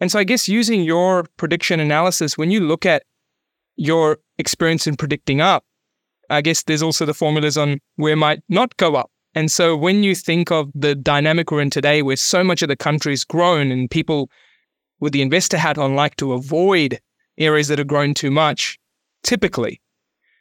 And 0.00 0.10
so 0.10 0.18
I 0.18 0.24
guess 0.24 0.48
using 0.48 0.82
your 0.82 1.26
prediction 1.36 1.78
analysis, 1.78 2.36
when 2.36 2.50
you 2.50 2.60
look 2.60 2.84
at 2.84 3.04
your 3.76 4.18
experience 4.38 4.86
in 4.86 4.96
predicting 4.96 5.40
up, 5.40 5.64
I 6.28 6.40
guess 6.40 6.64
there's 6.64 6.82
also 6.82 7.06
the 7.06 7.14
formulas 7.14 7.56
on 7.56 7.78
where 7.96 8.16
might 8.16 8.40
not 8.48 8.76
go 8.76 8.96
up. 8.96 9.10
And 9.34 9.50
so 9.50 9.76
when 9.76 10.02
you 10.02 10.14
think 10.14 10.50
of 10.50 10.70
the 10.74 10.94
dynamic 10.94 11.50
we're 11.50 11.60
in 11.60 11.70
today, 11.70 12.02
where 12.02 12.16
so 12.16 12.42
much 12.42 12.62
of 12.62 12.68
the 12.68 12.76
country's 12.76 13.24
grown 13.24 13.70
and 13.70 13.90
people 13.90 14.30
with 14.98 15.12
the 15.12 15.22
investor 15.22 15.56
hat 15.56 15.78
on 15.78 15.94
like 15.94 16.16
to 16.16 16.32
avoid 16.32 17.00
areas 17.38 17.68
that 17.68 17.78
have 17.78 17.86
grown 17.86 18.12
too 18.12 18.30
much, 18.30 18.78
typically, 19.22 19.80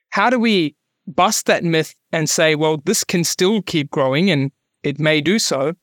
how 0.09 0.29
do 0.29 0.39
we 0.39 0.75
bust 1.07 1.45
that 1.45 1.63
myth 1.63 1.93
and 2.11 2.29
say, 2.29 2.55
well, 2.55 2.77
this 2.85 3.03
can 3.03 3.23
still 3.23 3.61
keep 3.61 3.89
growing 3.91 4.29
and 4.29 4.51
it 4.83 4.99
may 4.99 5.21
do 5.21 5.37
so? 5.37 5.73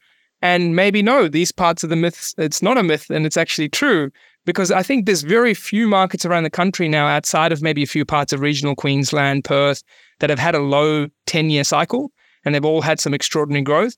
And 0.42 0.76
maybe 0.76 1.00
no, 1.00 1.28
these 1.28 1.52
parts 1.52 1.82
of 1.84 1.90
the 1.90 1.96
myths, 1.96 2.34
it's 2.38 2.60
not 2.60 2.76
a 2.76 2.82
myth 2.82 3.08
and 3.08 3.24
it's 3.24 3.36
actually 3.36 3.68
true 3.68 4.10
because 4.44 4.70
I 4.70 4.82
think 4.82 5.06
there's 5.06 5.22
very 5.22 5.54
few 5.54 5.88
markets 5.88 6.24
around 6.24 6.44
the 6.44 6.50
country 6.50 6.88
now 6.88 7.06
outside 7.06 7.52
of 7.52 7.62
maybe 7.62 7.82
a 7.82 7.86
few 7.86 8.04
parts 8.04 8.32
of 8.32 8.40
regional 8.40 8.74
Queensland, 8.74 9.44
Perth, 9.44 9.82
that 10.20 10.30
have 10.30 10.38
had 10.38 10.54
a 10.54 10.60
low 10.60 11.08
10 11.26 11.50
year 11.50 11.64
cycle 11.64 12.12
and 12.46 12.54
they've 12.54 12.64
all 12.64 12.80
had 12.80 13.00
some 13.00 13.12
extraordinary 13.12 13.62
growth. 13.62 13.96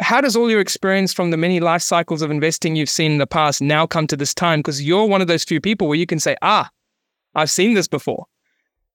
How 0.00 0.20
does 0.20 0.36
all 0.36 0.50
your 0.50 0.60
experience 0.60 1.14
from 1.14 1.30
the 1.30 1.36
many 1.36 1.60
life 1.60 1.80
cycles 1.80 2.20
of 2.20 2.30
investing 2.30 2.76
you've 2.76 2.90
seen 2.90 3.12
in 3.12 3.18
the 3.18 3.26
past 3.26 3.62
now 3.62 3.86
come 3.86 4.06
to 4.08 4.16
this 4.16 4.34
time? 4.34 4.58
Because 4.58 4.82
you're 4.82 5.06
one 5.06 5.22
of 5.22 5.28
those 5.28 5.44
few 5.44 5.60
people 5.60 5.88
where 5.88 5.96
you 5.96 6.06
can 6.06 6.20
say, 6.20 6.36
ah, 6.42 6.68
I've 7.34 7.50
seen 7.50 7.74
this 7.74 7.88
before. 7.88 8.26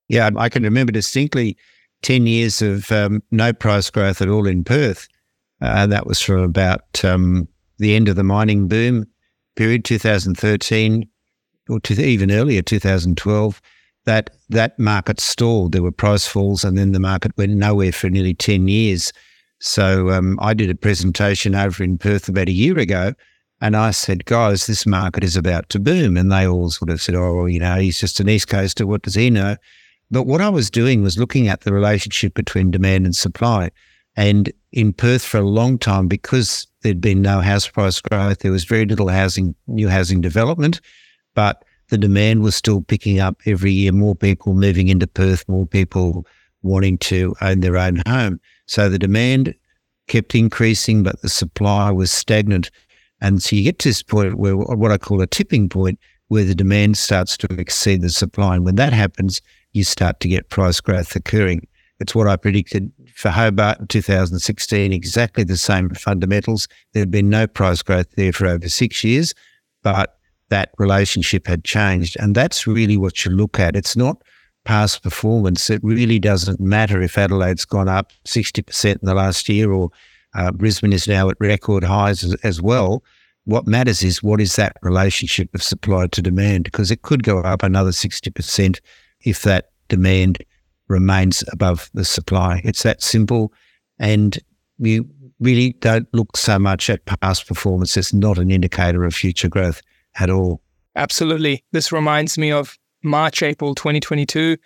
Yeah, 0.09 0.29
I 0.37 0.49
can 0.49 0.63
remember 0.63 0.91
distinctly 0.91 1.57
10 2.03 2.27
years 2.27 2.61
of 2.61 2.91
um, 2.91 3.23
no 3.31 3.53
price 3.53 3.89
growth 3.89 4.21
at 4.21 4.29
all 4.29 4.45
in 4.45 4.63
Perth. 4.63 5.07
Uh, 5.61 5.87
that 5.87 6.05
was 6.05 6.19
from 6.19 6.39
about 6.39 7.03
um, 7.05 7.47
the 7.77 7.95
end 7.95 8.09
of 8.09 8.17
the 8.17 8.23
mining 8.23 8.67
boom 8.67 9.05
period, 9.55 9.85
2013, 9.85 11.07
or 11.69 11.79
to 11.79 12.03
even 12.03 12.31
earlier, 12.31 12.61
2012, 12.61 13.61
that 14.05 14.31
that 14.49 14.77
market 14.77 15.19
stalled. 15.19 15.71
There 15.71 15.83
were 15.83 15.91
price 15.91 16.27
falls, 16.27 16.63
and 16.63 16.77
then 16.77 16.91
the 16.91 16.99
market 16.99 17.37
went 17.37 17.53
nowhere 17.53 17.91
for 17.91 18.09
nearly 18.09 18.33
10 18.33 18.67
years. 18.67 19.13
So 19.59 20.09
um, 20.09 20.37
I 20.41 20.53
did 20.53 20.69
a 20.69 20.75
presentation 20.75 21.55
over 21.55 21.83
in 21.83 21.97
Perth 21.97 22.27
about 22.27 22.49
a 22.49 22.53
year 22.53 22.77
ago, 22.77 23.13
and 23.61 23.77
I 23.77 23.91
said, 23.91 24.25
guys, 24.25 24.67
this 24.67 24.85
market 24.85 25.23
is 25.23 25.37
about 25.37 25.69
to 25.69 25.79
boom. 25.79 26.17
And 26.17 26.29
they 26.29 26.45
all 26.45 26.69
sort 26.69 26.89
of 26.89 27.01
said, 27.01 27.15
oh, 27.15 27.33
well, 27.35 27.49
you 27.49 27.59
know, 27.59 27.75
he's 27.79 27.99
just 27.99 28.19
an 28.19 28.27
East 28.27 28.49
Coaster. 28.49 28.85
What 28.85 29.03
does 29.03 29.15
he 29.15 29.29
know? 29.29 29.55
But 30.11 30.23
what 30.23 30.41
I 30.41 30.49
was 30.49 30.69
doing 30.69 31.01
was 31.01 31.17
looking 31.17 31.47
at 31.47 31.61
the 31.61 31.71
relationship 31.71 32.33
between 32.33 32.71
demand 32.71 33.05
and 33.05 33.15
supply. 33.15 33.71
And 34.17 34.51
in 34.73 34.91
Perth 34.91 35.23
for 35.23 35.37
a 35.37 35.47
long 35.47 35.77
time, 35.77 36.07
because 36.07 36.67
there'd 36.81 36.99
been 36.99 37.21
no 37.21 37.39
house 37.39 37.67
price 37.67 38.01
growth. 38.01 38.39
There 38.39 38.51
was 38.51 38.65
very 38.65 38.85
little 38.85 39.07
housing, 39.07 39.55
new 39.67 39.87
housing 39.87 40.21
development, 40.21 40.81
but 41.33 41.63
the 41.93 41.97
demand 41.99 42.41
was 42.41 42.56
still 42.56 42.82
picking 42.82 43.19
up 43.19 43.39
every 43.45 43.71
year. 43.71 43.91
More 43.91 44.15
people 44.15 44.56
moving 44.56 44.88
into 44.88 45.06
Perth, 45.06 45.47
more 45.47 45.67
people 45.67 46.25
wanting 46.63 46.97
to 46.97 47.36
own 47.39 47.60
their 47.60 47.77
own 47.77 48.01
home. 48.08 48.39
So 48.65 48.89
the 48.89 48.97
demand 48.97 49.53
kept 50.08 50.34
increasing, 50.34 51.03
but 51.03 51.21
the 51.21 51.29
supply 51.29 51.91
was 51.91 52.10
stagnant. 52.10 52.71
And 53.21 53.43
so 53.43 53.56
you 53.56 53.62
get 53.62 53.77
to 53.77 53.89
this 53.89 54.01
point 54.01 54.39
where 54.39 54.58
what 54.58 54.91
I 54.91 54.97
call 54.97 55.21
a 55.21 55.27
tipping 55.27 55.69
point, 55.69 55.99
where 56.29 56.43
the 56.43 56.56
demand 56.56 56.97
starts 56.97 57.38
to 57.38 57.47
exceed 57.60 58.01
the 58.01 58.10
supply. 58.10 58.56
And 58.56 58.65
when 58.65 58.77
that 58.77 58.91
happens, 58.91 59.39
you 59.73 59.84
start 59.84 60.19
to 60.21 60.27
get 60.27 60.49
price 60.49 60.82
growth 60.82 61.15
occurring. 61.15 61.67
It's 61.99 62.15
what 62.15 62.27
I 62.27 62.38
predicted 62.38 62.91
for 63.13 63.29
Hobart 63.29 63.82
in 63.82 63.86
2016, 63.86 64.91
exactly 64.91 65.43
the 65.43 65.58
same 65.58 65.91
fundamentals. 65.91 66.67
There 66.93 67.01
had 67.01 67.12
been 67.12 67.29
no 67.29 67.45
price 67.45 67.84
growth 67.84 68.10
there 68.15 68.34
for 68.34 68.47
over 68.47 68.67
six 68.67 69.03
years, 69.03 69.36
but 69.84 70.17
that 70.53 70.69
relationship 70.77 71.47
had 71.47 71.63
changed. 71.63 72.15
And 72.19 72.35
that's 72.35 72.67
really 72.67 72.95
what 72.95 73.25
you 73.25 73.31
look 73.31 73.59
at. 73.59 73.75
It's 73.75 73.97
not 73.97 74.21
past 74.65 75.01
performance. 75.01 75.67
It 75.71 75.83
really 75.83 76.19
doesn't 76.19 76.59
matter 76.59 77.01
if 77.01 77.17
Adelaide's 77.17 77.65
gone 77.65 77.89
up 77.89 78.13
60% 78.25 78.85
in 78.85 78.99
the 79.01 79.15
last 79.15 79.49
year 79.49 79.71
or 79.71 79.89
uh, 80.35 80.51
Brisbane 80.51 80.93
is 80.93 81.07
now 81.07 81.27
at 81.29 81.37
record 81.39 81.83
highs 81.83 82.23
as, 82.23 82.35
as 82.43 82.61
well. 82.61 83.03
What 83.45 83.65
matters 83.65 84.03
is 84.03 84.21
what 84.21 84.39
is 84.39 84.55
that 84.55 84.77
relationship 84.83 85.49
of 85.55 85.63
supply 85.63 86.05
to 86.05 86.21
demand, 86.21 86.65
because 86.65 86.91
it 86.91 87.01
could 87.01 87.23
go 87.23 87.39
up 87.39 87.63
another 87.63 87.89
60% 87.89 88.79
if 89.21 89.41
that 89.41 89.71
demand 89.87 90.37
remains 90.87 91.43
above 91.51 91.89
the 91.95 92.05
supply. 92.05 92.61
It's 92.63 92.83
that 92.83 93.01
simple. 93.01 93.51
And 93.97 94.37
we 94.77 95.01
really 95.39 95.73
don't 95.79 96.07
look 96.13 96.37
so 96.37 96.59
much 96.59 96.91
at 96.91 97.05
past 97.05 97.47
performance 97.47 97.97
It's 97.97 98.13
not 98.13 98.37
an 98.37 98.51
indicator 98.51 99.03
of 99.03 99.15
future 99.15 99.49
growth 99.49 99.81
at 100.19 100.30
all. 100.30 100.62
Absolutely. 100.95 101.63
This 101.71 101.91
reminds 101.91 102.38
me 102.38 102.52
of 102.52 102.78
March, 103.04 103.41
April 103.43 103.76
2022. 103.76 104.58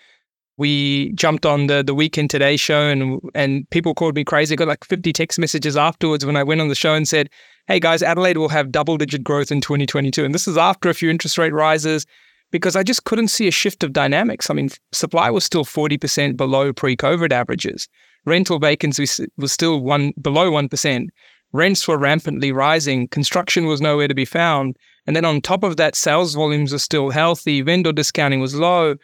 We 0.57 1.11
jumped 1.13 1.45
on 1.45 1.67
the 1.67 1.83
the 1.83 1.93
Weekend 1.93 2.29
Today 2.29 2.57
show 2.57 2.81
and 2.81 3.21
and 3.35 3.69
people 3.69 3.93
called 3.93 4.15
me 4.15 4.23
crazy. 4.23 4.53
I 4.53 4.57
got 4.57 4.67
like 4.67 4.83
50 4.83 5.13
text 5.13 5.37
messages 5.37 5.77
afterwards 5.77 6.25
when 6.25 6.35
I 6.35 6.43
went 6.43 6.61
on 6.61 6.67
the 6.67 6.75
show 6.75 6.95
and 6.95 7.07
said, 7.07 7.29
hey 7.67 7.79
guys, 7.79 8.01
Adelaide 8.01 8.37
will 8.37 8.49
have 8.49 8.71
double 8.71 8.97
digit 8.97 9.23
growth 9.23 9.51
in 9.51 9.61
2022. 9.61 10.25
And 10.25 10.33
this 10.33 10.47
is 10.47 10.57
after 10.57 10.89
a 10.89 10.93
few 10.93 11.09
interest 11.09 11.37
rate 11.37 11.53
rises 11.53 12.05
because 12.51 12.75
I 12.75 12.83
just 12.83 13.03
couldn't 13.03 13.27
see 13.27 13.47
a 13.47 13.51
shift 13.51 13.83
of 13.83 13.93
dynamics. 13.93 14.49
I 14.49 14.53
mean, 14.53 14.69
supply 14.93 15.29
was 15.29 15.43
still 15.43 15.65
40% 15.65 16.37
below 16.37 16.73
pre 16.73 16.95
COVID 16.95 17.31
averages. 17.31 17.87
Rental 18.25 18.59
vacancy 18.59 19.27
was 19.37 19.51
still 19.51 19.81
one 19.81 20.13
below 20.21 20.51
1%. 20.51 21.07
Rents 21.53 21.87
were 21.87 21.97
rampantly 21.97 22.51
rising. 22.51 23.07
Construction 23.07 23.65
was 23.65 23.81
nowhere 23.81 24.07
to 24.07 24.13
be 24.13 24.25
found. 24.25 24.77
And 25.05 25.15
then 25.15 25.25
on 25.25 25.41
top 25.41 25.63
of 25.63 25.77
that, 25.77 25.95
sales 25.95 26.35
volumes 26.35 26.73
are 26.73 26.79
still 26.79 27.09
healthy. 27.09 27.61
Vendor 27.61 27.93
discounting 27.93 28.41
was 28.41 28.55
low. 28.55 28.95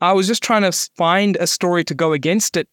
I 0.00 0.12
was 0.12 0.26
just 0.26 0.42
trying 0.42 0.62
to 0.62 0.72
find 0.96 1.36
a 1.36 1.46
story 1.46 1.84
to 1.84 1.94
go 1.94 2.12
against 2.12 2.56
it. 2.56 2.68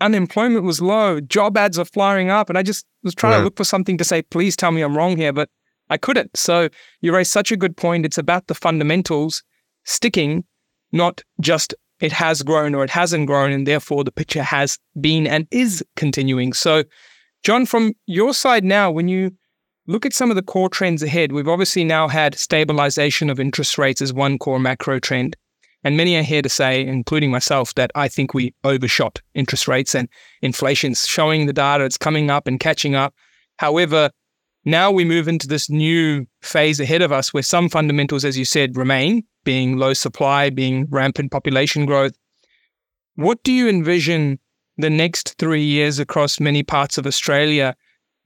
Unemployment 0.00 0.64
was 0.64 0.80
low. 0.80 1.20
Job 1.20 1.56
ads 1.56 1.78
are 1.78 1.84
flying 1.84 2.30
up. 2.30 2.48
And 2.48 2.58
I 2.58 2.62
just 2.62 2.86
was 3.02 3.14
trying 3.14 3.38
to 3.38 3.44
look 3.44 3.56
for 3.56 3.64
something 3.64 3.98
to 3.98 4.04
say, 4.04 4.22
please 4.22 4.56
tell 4.56 4.70
me 4.70 4.82
I'm 4.82 4.96
wrong 4.96 5.16
here, 5.16 5.32
but 5.32 5.48
I 5.88 5.96
couldn't. 5.96 6.36
So 6.36 6.68
you 7.00 7.14
raised 7.14 7.32
such 7.32 7.50
a 7.50 7.56
good 7.56 7.76
point. 7.76 8.06
It's 8.06 8.18
about 8.18 8.46
the 8.46 8.54
fundamentals 8.54 9.42
sticking, 9.84 10.44
not 10.92 11.22
just 11.40 11.74
it 12.00 12.12
has 12.12 12.42
grown 12.42 12.74
or 12.74 12.82
it 12.84 12.90
hasn't 12.90 13.26
grown, 13.26 13.52
and 13.52 13.66
therefore 13.66 14.04
the 14.04 14.12
picture 14.12 14.42
has 14.42 14.78
been 15.00 15.26
and 15.26 15.46
is 15.50 15.84
continuing. 15.96 16.52
So, 16.52 16.84
John, 17.42 17.64
from 17.64 17.94
your 18.06 18.34
side 18.34 18.64
now, 18.64 18.90
when 18.90 19.08
you 19.08 19.32
look 19.86 20.04
at 20.04 20.12
some 20.12 20.30
of 20.30 20.36
the 20.36 20.42
core 20.42 20.68
trends 20.68 21.02
ahead, 21.02 21.32
we've 21.32 21.48
obviously 21.48 21.84
now 21.84 22.06
had 22.06 22.38
stabilization 22.38 23.30
of 23.30 23.40
interest 23.40 23.78
rates 23.78 24.02
as 24.02 24.12
one 24.12 24.38
core 24.38 24.58
macro 24.58 24.98
trend. 24.98 25.36
And 25.82 25.96
many 25.96 26.16
are 26.16 26.22
here 26.22 26.42
to 26.42 26.48
say, 26.48 26.86
including 26.86 27.30
myself, 27.30 27.74
that 27.74 27.90
I 27.94 28.08
think 28.08 28.34
we 28.34 28.54
overshot 28.64 29.20
interest 29.34 29.66
rates 29.66 29.94
and 29.94 30.08
inflation's 30.42 31.06
showing 31.06 31.46
the 31.46 31.54
data, 31.54 31.84
it's 31.84 31.96
coming 31.96 32.30
up 32.30 32.46
and 32.46 32.60
catching 32.60 32.94
up. 32.94 33.14
However, 33.56 34.10
now 34.66 34.90
we 34.90 35.06
move 35.06 35.26
into 35.26 35.48
this 35.48 35.70
new 35.70 36.26
phase 36.42 36.80
ahead 36.80 37.00
of 37.00 37.12
us 37.12 37.32
where 37.32 37.42
some 37.42 37.70
fundamentals, 37.70 38.26
as 38.26 38.36
you 38.36 38.44
said, 38.44 38.76
remain, 38.76 39.22
being 39.44 39.78
low 39.78 39.94
supply, 39.94 40.50
being 40.50 40.86
rampant 40.90 41.32
population 41.32 41.86
growth. 41.86 42.12
What 43.14 43.42
do 43.42 43.52
you 43.52 43.66
envision 43.66 44.38
the 44.80 44.90
next 44.90 45.36
three 45.38 45.62
years 45.62 45.98
across 45.98 46.40
many 46.40 46.62
parts 46.62 46.98
of 46.98 47.06
Australia 47.06 47.76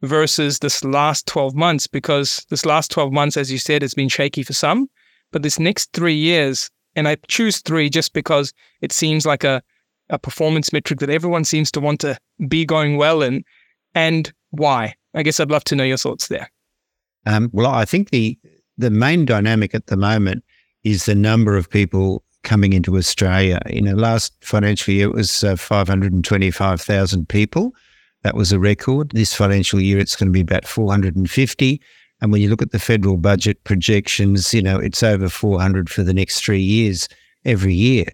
versus 0.03 0.59
this 0.59 0.85
last 0.85 1.27
12 1.27 1.55
months? 1.55 1.87
Because 1.87 2.45
this 2.51 2.67
last 2.67 2.91
12 2.91 3.13
months, 3.13 3.37
as 3.37 3.51
you 3.53 3.59
said, 3.59 3.83
has 3.83 3.95
been 3.95 4.09
shaky 4.09 4.43
for 4.43 4.53
some. 4.53 4.89
But 5.33 5.43
this 5.43 5.59
next 5.59 5.93
three 5.93 6.15
years, 6.15 6.71
and 6.97 7.09
I 7.09 7.17
choose 7.29 7.61
three 7.61 7.91
just 7.91 8.13
because 8.13 8.53
it 8.81 8.93
seems 8.93 9.27
like 9.27 9.45
a, 9.45 9.63
a 10.11 10.19
performance 10.19 10.73
metric 10.73 11.01
that 11.01 11.11
everyone 11.11 11.45
seems 11.45 11.71
to 11.73 11.81
want 11.81 12.01
to 12.01 12.17
be 12.49 12.65
going 12.65 12.97
well 12.97 13.23
in. 13.23 13.45
And 13.95 14.33
why? 14.51 14.95
I 15.15 15.23
guess 15.23 15.41
I'd 15.41 15.51
love 15.51 15.65
to 15.65 15.77
know 15.77 15.85
your 15.85 15.97
thoughts 15.97 16.29
there. 16.29 16.51
Um, 17.27 17.51
well, 17.53 17.67
I 17.67 17.85
think 17.85 18.11
the 18.11 18.39
the 18.77 18.91
main 18.91 19.25
dynamic 19.25 19.75
at 19.75 19.87
the 19.87 19.97
moment 19.97 20.45
is 20.83 21.07
the 21.07 21.15
number 21.15 21.57
of 21.57 21.71
people 21.71 22.25
coming 22.45 22.73
into 22.73 22.97
Australia. 22.97 23.61
In 23.67 23.87
the 23.87 23.97
last 23.97 24.33
financial 24.43 24.95
year, 24.95 25.09
it 25.09 25.15
was 25.15 25.43
uh, 25.43 25.57
525,000 25.57 27.29
people. 27.29 27.73
That 28.23 28.35
was 28.37 28.53
a 28.53 28.59
record. 28.59 29.11
This 29.11 29.35
financial 29.35 29.81
year, 29.81 29.99
it's 29.99 30.17
going 30.17 30.29
to 30.29 30.33
be 30.33 30.41
about 30.41 30.67
450. 30.67 31.81
And 32.21 32.33
when 32.33 32.41
you 32.41 32.49
look 32.49 32.63
at 32.63 32.71
the 32.71 32.79
federal 32.79 33.17
budget 33.17 33.63
projections, 33.65 34.55
you 34.55 34.63
know, 34.63 34.79
it's 34.79 35.03
over 35.03 35.29
400 35.29 35.91
for 35.91 36.03
the 36.03 36.15
next 36.15 36.41
three 36.41 36.63
years 36.63 37.09
every 37.45 37.75
year. 37.75 38.07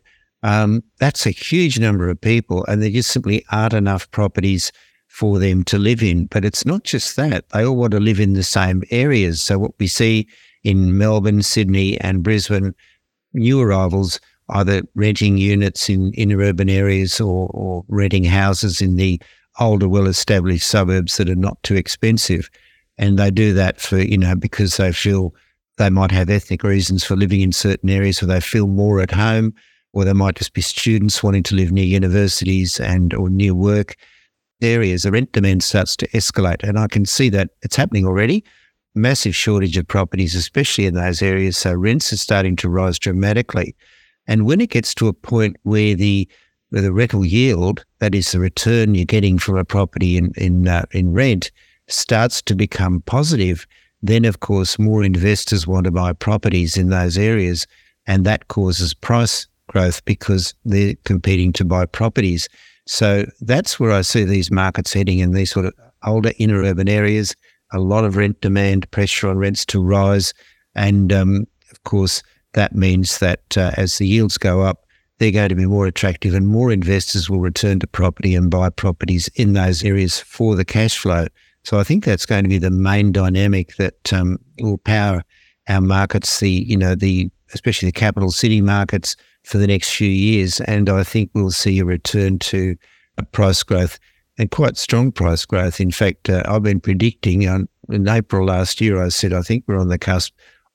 Um, 0.42 0.82
that's 0.98 1.26
a 1.26 1.30
huge 1.30 1.78
number 1.78 2.08
of 2.08 2.20
people, 2.20 2.64
and 2.66 2.82
there 2.82 2.90
just 2.90 3.10
simply 3.10 3.44
aren't 3.52 3.74
enough 3.74 4.10
properties 4.10 4.72
for 5.08 5.38
them 5.38 5.64
to 5.64 5.78
live 5.78 6.02
in. 6.02 6.26
But 6.26 6.44
it's 6.44 6.64
not 6.64 6.84
just 6.84 7.16
that, 7.16 7.48
they 7.50 7.64
all 7.64 7.76
want 7.76 7.92
to 7.92 8.00
live 8.00 8.20
in 8.20 8.32
the 8.32 8.42
same 8.42 8.82
areas. 8.90 9.42
So, 9.42 9.58
what 9.58 9.72
we 9.78 9.86
see 9.86 10.26
in 10.64 10.96
Melbourne, 10.96 11.42
Sydney, 11.42 12.00
and 12.00 12.22
Brisbane, 12.22 12.74
new 13.32 13.60
arrivals 13.60 14.20
either 14.50 14.82
renting 14.94 15.38
units 15.38 15.88
in 15.88 16.12
inner 16.14 16.38
urban 16.38 16.68
areas 16.68 17.20
or, 17.20 17.48
or 17.52 17.84
renting 17.88 18.24
houses 18.24 18.80
in 18.80 18.96
the 18.96 19.20
older, 19.58 19.88
well 19.88 20.06
established 20.06 20.66
suburbs 20.66 21.16
that 21.16 21.28
are 21.28 21.36
not 21.36 21.62
too 21.62 21.76
expensive. 21.76 22.50
And 22.98 23.18
they 23.18 23.30
do 23.30 23.54
that 23.54 23.80
for, 23.80 23.98
you 23.98 24.18
know, 24.18 24.34
because 24.34 24.76
they 24.76 24.92
feel 24.92 25.34
they 25.78 25.90
might 25.90 26.10
have 26.10 26.28
ethnic 26.28 26.62
reasons 26.62 27.04
for 27.04 27.16
living 27.16 27.40
in 27.40 27.52
certain 27.52 27.88
areas 27.88 28.20
where 28.20 28.28
they 28.28 28.40
feel 28.40 28.66
more 28.66 29.00
at 29.00 29.10
home, 29.10 29.54
or 29.92 30.04
they 30.04 30.12
might 30.12 30.36
just 30.36 30.52
be 30.52 30.60
students 30.60 31.22
wanting 31.22 31.42
to 31.44 31.54
live 31.54 31.72
near 31.72 31.84
universities 31.84 32.78
and 32.80 33.14
or 33.14 33.30
near 33.30 33.54
work 33.54 33.96
areas, 34.62 35.04
the 35.04 35.10
rent 35.10 35.32
demand 35.32 35.62
starts 35.62 35.96
to 35.96 36.08
escalate. 36.08 36.62
And 36.62 36.78
I 36.78 36.86
can 36.86 37.06
see 37.06 37.28
that 37.30 37.50
it's 37.62 37.76
happening 37.76 38.06
already. 38.06 38.44
Massive 38.94 39.36
shortage 39.36 39.76
of 39.76 39.86
properties, 39.86 40.34
especially 40.34 40.86
in 40.86 40.94
those 40.94 41.22
areas. 41.22 41.56
So 41.56 41.72
rents 41.72 42.12
are 42.12 42.16
starting 42.16 42.56
to 42.56 42.68
rise 42.68 42.98
dramatically. 42.98 43.76
And 44.26 44.46
when 44.46 44.60
it 44.60 44.70
gets 44.70 44.94
to 44.96 45.08
a 45.08 45.12
point 45.12 45.56
where 45.62 45.94
the 45.94 46.28
where 46.70 46.82
the 46.82 46.92
rental 46.92 47.24
yield, 47.24 47.84
that 47.98 48.14
is 48.14 48.30
the 48.30 48.38
return 48.38 48.94
you're 48.94 49.04
getting 49.04 49.38
from 49.38 49.56
a 49.56 49.64
property 49.64 50.16
in 50.16 50.32
in 50.36 50.68
uh, 50.68 50.84
in 50.92 51.12
rent, 51.12 51.50
starts 51.88 52.42
to 52.42 52.54
become 52.54 53.02
positive, 53.02 53.66
then 54.02 54.24
of 54.24 54.40
course 54.40 54.78
more 54.78 55.02
investors 55.04 55.66
want 55.66 55.84
to 55.84 55.90
buy 55.90 56.12
properties 56.12 56.76
in 56.76 56.90
those 56.90 57.18
areas, 57.18 57.66
and 58.06 58.24
that 58.24 58.48
causes 58.48 58.94
price 58.94 59.46
growth 59.68 60.04
because 60.04 60.54
they're 60.64 60.94
competing 61.04 61.52
to 61.52 61.64
buy 61.64 61.86
properties. 61.86 62.48
So 62.86 63.24
that's 63.40 63.78
where 63.78 63.92
I 63.92 64.02
see 64.02 64.24
these 64.24 64.50
markets 64.50 64.92
heading 64.92 65.20
in 65.20 65.32
these 65.32 65.50
sort 65.50 65.66
of 65.66 65.74
older 66.04 66.32
inner 66.38 66.62
urban 66.62 66.88
areas. 66.88 67.36
A 67.72 67.78
lot 67.78 68.04
of 68.04 68.16
rent 68.16 68.40
demand, 68.40 68.90
pressure 68.90 69.28
on 69.28 69.38
rents 69.38 69.64
to 69.66 69.82
rise. 69.82 70.34
And 70.74 71.12
um, 71.12 71.46
of 71.70 71.82
course, 71.84 72.22
that 72.54 72.74
means 72.74 73.18
that 73.18 73.56
uh, 73.56 73.72
as 73.76 73.98
the 73.98 74.06
yields 74.06 74.38
go 74.38 74.62
up, 74.62 74.86
they're 75.18 75.30
going 75.30 75.50
to 75.50 75.54
be 75.54 75.66
more 75.66 75.86
attractive 75.86 76.34
and 76.34 76.48
more 76.48 76.72
investors 76.72 77.28
will 77.28 77.40
return 77.40 77.78
to 77.80 77.86
property 77.86 78.34
and 78.34 78.50
buy 78.50 78.70
properties 78.70 79.28
in 79.34 79.52
those 79.52 79.84
areas 79.84 80.18
for 80.18 80.56
the 80.56 80.64
cash 80.64 80.98
flow. 80.98 81.26
So 81.64 81.78
I 81.78 81.84
think 81.84 82.04
that's 82.04 82.24
going 82.24 82.44
to 82.44 82.48
be 82.48 82.58
the 82.58 82.70
main 82.70 83.12
dynamic 83.12 83.76
that 83.76 84.12
um, 84.12 84.38
will 84.60 84.78
power 84.78 85.22
our 85.68 85.80
markets, 85.82 86.40
the, 86.40 86.50
you 86.50 86.76
know, 86.76 86.94
the, 86.94 87.30
especially 87.52 87.88
the 87.88 87.92
capital 87.92 88.30
city 88.30 88.62
markets, 88.62 89.14
for 89.44 89.58
the 89.58 89.66
next 89.66 89.90
few 89.94 90.08
years. 90.08 90.60
And 90.62 90.88
I 90.88 91.04
think 91.04 91.30
we'll 91.34 91.50
see 91.50 91.78
a 91.78 91.84
return 91.84 92.38
to 92.40 92.76
price 93.32 93.62
growth 93.62 93.98
and 94.40 94.50
quite 94.50 94.78
strong 94.78 95.12
price 95.12 95.44
growth. 95.44 95.82
In 95.82 95.90
fact, 95.90 96.30
uh, 96.30 96.42
I've 96.46 96.62
been 96.62 96.80
predicting 96.80 97.46
on, 97.46 97.68
in 97.90 98.08
April 98.08 98.46
last 98.46 98.80
year, 98.80 99.02
I 99.02 99.10
said, 99.10 99.34
I 99.34 99.42
think 99.42 99.64
we're 99.66 99.78
on 99.78 99.88
the 99.88 99.98
cusp 99.98 100.32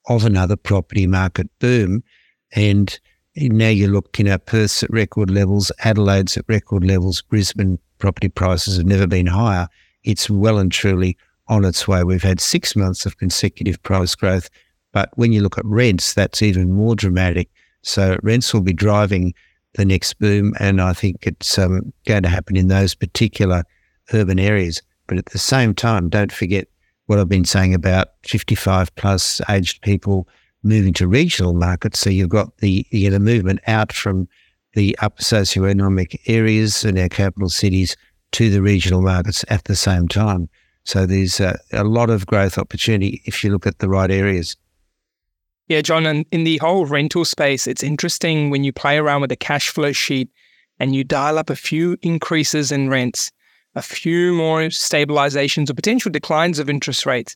of 0.07 0.23
another 0.23 0.55
property 0.55 1.07
market 1.07 1.49
boom. 1.57 2.03
And 2.55 2.97
now 3.35 3.69
you're 3.69 3.89
looking 3.89 4.27
at 4.27 4.45
Perth's 4.45 4.83
at 4.83 4.91
record 4.91 5.31
levels, 5.31 5.71
Adelaide's 5.83 6.37
at 6.37 6.45
record 6.47 6.83
levels, 6.83 7.23
Brisbane 7.23 7.79
property 7.97 8.29
prices 8.29 8.77
have 8.77 8.85
never 8.85 9.07
been 9.07 9.25
higher. 9.25 9.67
It's 10.03 10.29
well 10.29 10.59
and 10.59 10.71
truly 10.71 11.17
on 11.47 11.65
its 11.65 11.87
way. 11.87 12.03
We've 12.03 12.21
had 12.21 12.39
six 12.39 12.75
months 12.75 13.07
of 13.07 13.17
consecutive 13.17 13.81
price 13.81 14.13
growth. 14.13 14.47
But 14.91 15.09
when 15.15 15.33
you 15.33 15.41
look 15.41 15.57
at 15.57 15.65
rents, 15.65 16.13
that's 16.13 16.43
even 16.43 16.71
more 16.71 16.95
dramatic. 16.95 17.49
So 17.81 18.15
rents 18.21 18.53
will 18.53 18.61
be 18.61 18.73
driving 18.73 19.33
the 19.75 19.85
next 19.85 20.19
boom, 20.19 20.53
and 20.59 20.81
I 20.81 20.93
think 20.93 21.27
it's 21.27 21.57
um, 21.57 21.93
going 22.05 22.23
to 22.23 22.29
happen 22.29 22.55
in 22.55 22.67
those 22.67 22.95
particular 22.95 23.63
urban 24.13 24.39
areas. 24.39 24.81
But 25.07 25.17
at 25.17 25.27
the 25.27 25.39
same 25.39 25.73
time, 25.73 26.09
don't 26.09 26.31
forget 26.31 26.67
what 27.05 27.19
I've 27.19 27.29
been 27.29 27.45
saying 27.45 27.73
about 27.73 28.09
55 28.23 28.95
plus 28.95 29.41
aged 29.49 29.81
people 29.81 30.27
moving 30.63 30.93
to 30.93 31.07
regional 31.07 31.53
markets. 31.53 31.99
So 31.99 32.09
you've 32.09 32.29
got 32.29 32.57
the 32.57 32.85
you 32.89 33.09
know, 33.09 33.19
movement 33.19 33.59
out 33.67 33.93
from 33.93 34.27
the 34.73 34.97
upper 34.99 35.21
socioeconomic 35.21 36.19
areas 36.27 36.83
in 36.83 36.97
our 36.97 37.09
capital 37.09 37.49
cities 37.49 37.95
to 38.31 38.49
the 38.49 38.61
regional 38.61 39.01
markets 39.01 39.45
at 39.49 39.63
the 39.65 39.75
same 39.75 40.07
time. 40.07 40.49
So 40.83 41.05
there's 41.05 41.39
a, 41.39 41.57
a 41.71 41.83
lot 41.83 42.09
of 42.09 42.25
growth 42.25 42.57
opportunity 42.57 43.21
if 43.25 43.43
you 43.43 43.51
look 43.51 43.65
at 43.65 43.79
the 43.79 43.89
right 43.89 44.11
areas. 44.11 44.55
Yeah, 45.67 45.81
John, 45.81 46.05
and 46.05 46.25
in 46.31 46.43
the 46.43 46.57
whole 46.57 46.85
rental 46.85 47.25
space, 47.25 47.65
it's 47.65 47.81
interesting 47.81 48.51
when 48.51 48.63
you 48.63 48.71
play 48.71 48.97
around 48.97 49.21
with 49.21 49.31
a 49.31 49.35
cash 49.35 49.69
flow 49.69 49.91
sheet 49.91 50.29
and 50.79 50.95
you 50.95 51.03
dial 51.03 51.39
up 51.39 51.49
a 51.49 51.55
few 51.55 51.97
increases 52.03 52.71
in 52.71 52.89
rents, 52.89 53.31
a 53.73 53.81
few 53.81 54.33
more 54.33 54.61
stabilizations 54.65 55.69
or 55.69 55.73
potential 55.73 56.11
declines 56.11 56.59
of 56.59 56.69
interest 56.69 57.05
rates. 57.05 57.35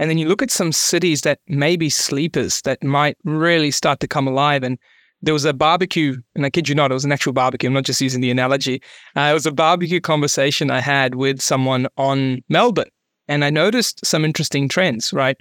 And 0.00 0.10
then 0.10 0.18
you 0.18 0.26
look 0.26 0.42
at 0.42 0.50
some 0.50 0.72
cities 0.72 1.20
that 1.20 1.38
may 1.46 1.76
be 1.76 1.90
sleepers 1.90 2.62
that 2.62 2.82
might 2.82 3.16
really 3.22 3.70
start 3.70 4.00
to 4.00 4.08
come 4.08 4.26
alive. 4.26 4.64
And 4.64 4.76
there 5.22 5.34
was 5.34 5.44
a 5.44 5.52
barbecue, 5.52 6.16
and 6.34 6.44
I 6.44 6.50
kid 6.50 6.68
you 6.68 6.74
not, 6.74 6.90
it 6.90 6.94
was 6.94 7.04
an 7.04 7.12
actual 7.12 7.34
barbecue. 7.34 7.68
I'm 7.68 7.74
not 7.74 7.84
just 7.84 8.00
using 8.00 8.20
the 8.20 8.30
analogy. 8.30 8.82
Uh, 9.14 9.28
it 9.30 9.34
was 9.34 9.46
a 9.46 9.52
barbecue 9.52 10.00
conversation 10.00 10.70
I 10.70 10.80
had 10.80 11.14
with 11.14 11.40
someone 11.40 11.86
on 11.96 12.42
Melbourne. 12.48 12.90
And 13.28 13.44
I 13.44 13.50
noticed 13.50 14.04
some 14.04 14.24
interesting 14.24 14.68
trends, 14.68 15.12
right? 15.12 15.36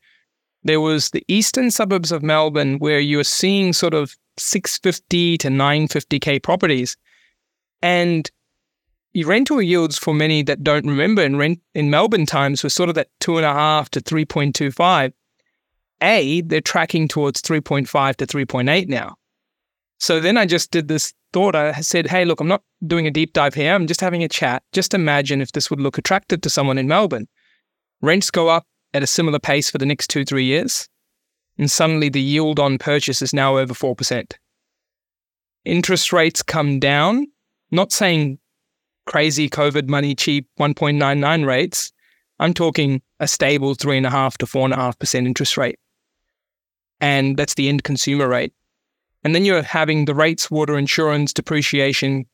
There 0.63 0.81
was 0.81 1.11
the 1.11 1.23
eastern 1.27 1.71
suburbs 1.71 2.11
of 2.11 2.23
Melbourne 2.23 2.79
where 2.79 2.99
you 2.99 3.17
were 3.17 3.23
seeing 3.23 3.73
sort 3.73 3.93
of 3.93 4.15
650 4.37 5.37
to 5.37 5.47
950k 5.47 6.41
properties. 6.41 6.97
And 7.81 8.29
your 9.13 9.29
rental 9.29 9.61
yields 9.61 9.97
for 9.97 10.13
many 10.13 10.43
that 10.43 10.63
don't 10.63 10.85
remember 10.85 11.21
in 11.23 11.37
rent 11.37 11.59
in 11.73 11.89
Melbourne 11.89 12.25
times 12.25 12.63
were 12.63 12.69
sort 12.69 12.89
of 12.89 12.95
that 12.95 13.09
two 13.19 13.37
and 13.37 13.45
a 13.45 13.53
half 13.53 13.89
to 13.91 14.01
3.25. 14.01 15.13
A, 16.01 16.41
they're 16.41 16.61
tracking 16.61 17.07
towards 17.07 17.41
3.5 17.41 18.15
to 18.17 18.25
3.8 18.25 18.87
now. 18.87 19.15
So 19.97 20.19
then 20.19 20.37
I 20.37 20.45
just 20.45 20.71
did 20.71 20.87
this 20.87 21.13
thought. 21.33 21.55
I 21.55 21.73
said, 21.81 22.07
hey, 22.07 22.23
look, 22.23 22.39
I'm 22.39 22.47
not 22.47 22.63
doing 22.85 23.05
a 23.05 23.11
deep 23.11 23.33
dive 23.33 23.53
here. 23.53 23.73
I'm 23.73 23.87
just 23.87 23.99
having 23.99 24.23
a 24.23 24.29
chat. 24.29 24.63
Just 24.71 24.93
imagine 24.93 25.41
if 25.41 25.51
this 25.51 25.69
would 25.69 25.81
look 25.81 25.97
attractive 25.97 26.41
to 26.41 26.49
someone 26.49 26.77
in 26.77 26.87
Melbourne. 26.87 27.27
Rents 28.01 28.31
go 28.31 28.47
up 28.47 28.65
at 28.93 29.03
a 29.03 29.07
similar 29.07 29.39
pace 29.39 29.69
for 29.69 29.77
the 29.77 29.85
next 29.85 30.09
two, 30.09 30.25
three 30.25 30.45
years. 30.45 30.87
And 31.57 31.69
suddenly 31.69 32.09
the 32.09 32.21
yield 32.21 32.59
on 32.59 32.77
purchase 32.77 33.21
is 33.21 33.33
now 33.33 33.57
over 33.57 33.73
4%. 33.73 34.33
Interest 35.65 36.13
rates 36.13 36.41
come 36.41 36.79
down. 36.79 37.27
Not 37.71 37.91
saying 37.91 38.39
crazy 39.05 39.49
COVID 39.49 39.89
money 39.89 40.15
cheap 40.15 40.47
1.99 40.59 41.45
rates. 41.45 41.91
I'm 42.39 42.53
talking 42.53 43.01
a 43.19 43.27
stable 43.27 43.75
three 43.75 43.97
and 43.97 44.05
a 44.05 44.09
half 44.09 44.37
to 44.37 44.45
four 44.45 44.63
and 44.63 44.73
a 44.73 44.77
half 44.77 44.97
percent 44.97 45.27
interest 45.27 45.57
rate. 45.57 45.77
And 47.01 47.35
that's 47.35 47.55
the 47.55 47.67
end 47.69 47.83
consumer 47.83 48.27
rate. 48.27 48.53
And 49.23 49.35
then 49.35 49.43
you're 49.43 49.61
having 49.61 50.05
the 50.05 50.15
rates, 50.15 50.49
water 50.49 50.77
insurance, 50.77 51.33
depreciation, 51.33 52.25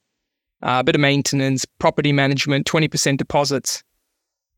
uh, 0.62 0.78
a 0.80 0.84
bit 0.84 0.96
of 0.96 1.02
maintenance, 1.02 1.66
property 1.80 2.12
management, 2.12 2.68
20% 2.68 3.18
deposits. 3.18 3.84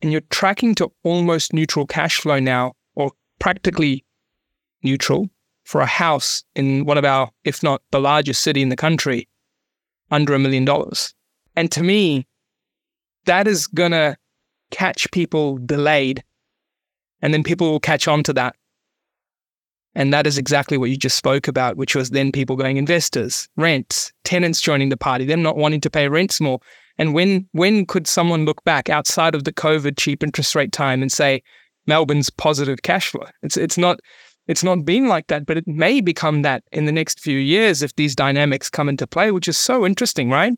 And 0.01 0.11
you're 0.11 0.21
tracking 0.29 0.75
to 0.75 0.91
almost 1.03 1.53
neutral 1.53 1.85
cash 1.85 2.19
flow 2.19 2.39
now, 2.39 2.73
or 2.95 3.11
practically 3.39 4.05
neutral 4.83 5.29
for 5.63 5.81
a 5.81 5.85
house 5.85 6.43
in 6.55 6.85
one 6.85 6.97
of 6.97 7.05
our, 7.05 7.29
if 7.43 7.63
not 7.63 7.81
the 7.91 7.99
largest 7.99 8.43
city 8.43 8.61
in 8.61 8.69
the 8.69 8.75
country, 8.75 9.27
under 10.11 10.33
a 10.33 10.39
million 10.39 10.65
dollars. 10.65 11.13
And 11.55 11.71
to 11.71 11.83
me, 11.83 12.27
that 13.25 13.47
is 13.47 13.67
going 13.67 13.91
to 13.91 14.15
catch 14.71 15.09
people 15.11 15.57
delayed. 15.57 16.23
And 17.21 17.33
then 17.33 17.43
people 17.43 17.71
will 17.71 17.79
catch 17.79 18.07
on 18.07 18.23
to 18.23 18.33
that 18.33 18.55
and 19.97 20.13
that 20.13 20.27
is 20.27 20.37
exactly 20.37 20.77
what 20.77 20.91
you 20.91 20.95
just 20.95 21.17
spoke 21.17 21.47
about, 21.47 21.75
which 21.75 21.95
was 21.95 22.11
then 22.11 22.31
people 22.31 22.55
going 22.55 22.77
investors, 22.77 23.49
rents, 23.57 24.13
tenants 24.23 24.61
joining 24.61 24.89
the 24.89 24.95
party, 24.95 25.25
them 25.25 25.41
not 25.41 25.57
wanting 25.57 25.81
to 25.81 25.89
pay 25.89 26.07
rents 26.07 26.39
more. 26.39 26.59
And 26.97 27.13
when 27.13 27.47
when 27.51 27.85
could 27.85 28.07
someone 28.07 28.45
look 28.45 28.63
back 28.63 28.89
outside 28.89 29.35
of 29.35 29.43
the 29.43 29.53
COVID 29.53 29.97
cheap 29.97 30.23
interest 30.23 30.55
rate 30.55 30.71
time 30.71 31.01
and 31.01 31.11
say 31.11 31.43
Melbourne's 31.85 32.29
positive 32.29 32.81
cash 32.81 33.09
flow? 33.09 33.25
It's 33.43 33.57
it's 33.57 33.77
not 33.77 33.99
it's 34.47 34.63
not 34.63 34.85
been 34.85 35.07
like 35.07 35.27
that, 35.27 35.45
but 35.45 35.57
it 35.57 35.67
may 35.67 36.01
become 36.01 36.41
that 36.41 36.63
in 36.71 36.85
the 36.85 36.91
next 36.91 37.19
few 37.19 37.37
years 37.37 37.81
if 37.83 37.95
these 37.95 38.15
dynamics 38.15 38.69
come 38.69 38.89
into 38.89 39.05
play, 39.05 39.31
which 39.31 39.47
is 39.47 39.57
so 39.57 39.85
interesting, 39.85 40.29
right? 40.29 40.53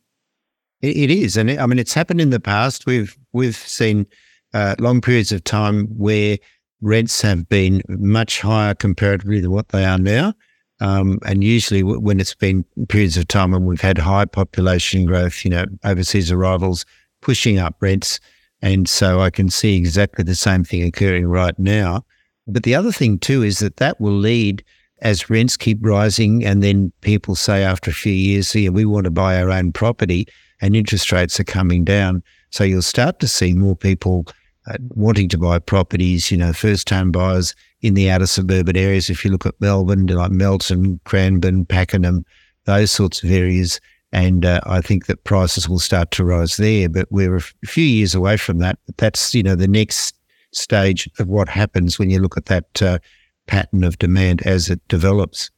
It 0.82 1.12
is, 1.12 1.36
and 1.36 1.50
it, 1.50 1.60
I 1.60 1.66
mean 1.66 1.80
it's 1.80 1.94
happened 1.94 2.22
in 2.22 2.30
the 2.30 2.40
past. 2.40 2.86
We've 2.86 3.18
we've 3.34 3.58
seen 3.58 4.08
uh, 4.54 4.76
long 4.80 5.02
periods 5.02 5.32
of 5.32 5.44
time 5.44 5.88
where 5.88 6.38
rents 6.82 7.22
have 7.22 7.50
been 7.50 7.82
much 7.90 8.40
higher 8.40 8.74
comparatively 8.74 9.42
to 9.42 9.50
what 9.50 9.70
they 9.70 9.84
are 9.84 9.98
now. 9.98 10.34
Um, 10.82 11.20
and 11.26 11.44
usually, 11.44 11.84
when 11.84 12.20
it's 12.20 12.36
been 12.36 12.64
periods 12.88 13.18
of 13.18 13.28
time 13.28 13.52
when 13.52 13.66
we've 13.66 13.82
had 13.82 13.98
high 13.98 14.26
population 14.26 15.06
growth, 15.06 15.44
you 15.44 15.52
know, 15.52 15.66
overseas 15.84 16.32
arrivals 16.32 16.86
pushing 17.22 17.60
up 17.60 17.76
rents. 17.82 18.20
And 18.62 18.88
so 18.88 19.22
I 19.22 19.30
can 19.30 19.50
see 19.50 19.78
exactly 19.78 20.24
the 20.24 20.36
same 20.36 20.64
thing 20.64 20.84
occurring 20.84 21.28
right 21.28 21.58
now. 21.58 22.06
But 22.48 22.64
the 22.64 22.76
other 22.76 22.92
thing, 22.92 23.20
too, 23.20 23.44
is 23.44 23.60
that 23.60 23.78
that 23.78 24.00
will 24.00 24.18
lead 24.18 24.64
as 25.02 25.30
rents 25.30 25.58
keep 25.58 25.80
rising. 25.82 26.46
And 26.46 26.64
then 26.64 26.92
people 27.02 27.36
say 27.36 27.64
after 27.64 27.92
a 27.92 27.94
few 27.94 28.14
years, 28.14 28.54
yeah, 28.56 28.70
we 28.70 28.86
want 28.86 29.06
to 29.06 29.12
buy 29.12 29.42
our 29.42 29.50
own 29.50 29.72
property 29.72 30.28
and 30.62 30.76
interest 30.76 31.12
rates 31.12 31.40
are 31.40 31.46
coming 31.46 31.84
down. 31.84 32.24
So 32.52 32.64
you'll 32.64 32.82
start 32.82 33.20
to 33.20 33.28
see 33.28 33.54
more 33.54 33.76
people 33.76 34.26
uh, 34.68 34.78
wanting 34.90 35.30
to 35.30 35.38
buy 35.38 35.60
properties, 35.60 36.32
you 36.32 36.38
know, 36.38 36.54
first 36.54 36.88
time 36.88 37.12
buyers 37.12 37.56
in 37.82 37.94
the 37.94 38.10
outer 38.10 38.28
suburban 38.28 38.76
areas. 38.76 39.10
If 39.10 39.24
you 39.24 39.32
look 39.32 39.46
at 39.46 39.60
Melbourne, 39.60 40.08
like 40.08 40.32
Melton, 40.32 41.00
Cranbourne, 41.06 41.66
Pakenham, 41.66 42.26
those 42.66 42.92
sorts 42.92 43.24
of 43.24 43.32
areas. 43.32 43.80
And 44.12 44.46
uh, 44.46 44.62
I 44.66 44.82
think 44.82 45.06
that 45.06 45.24
prices 45.24 45.70
will 45.70 45.80
start 45.80 46.12
to 46.12 46.24
rise 46.24 46.58
there. 46.58 46.90
But 46.90 47.08
we're 47.12 47.38
a 47.38 47.42
few 47.42 47.84
years 47.84 48.16
away 48.16 48.38
from 48.38 48.60
that. 48.60 48.80
But 48.86 48.98
that's, 48.98 49.36
you 49.36 49.44
know, 49.44 49.56
the 49.56 49.68
next 49.68 50.16
stage 50.52 51.10
of 51.20 51.28
what 51.28 51.48
happens 51.48 52.00
when 52.00 52.10
you 52.10 52.20
look 52.20 52.36
at 52.36 52.48
that 52.48 52.82
uh, 52.82 53.00
pattern 53.48 53.84
of 53.84 54.00
demand 54.00 54.42
as 54.46 54.70
it 54.70 54.82
develops. 54.88 55.52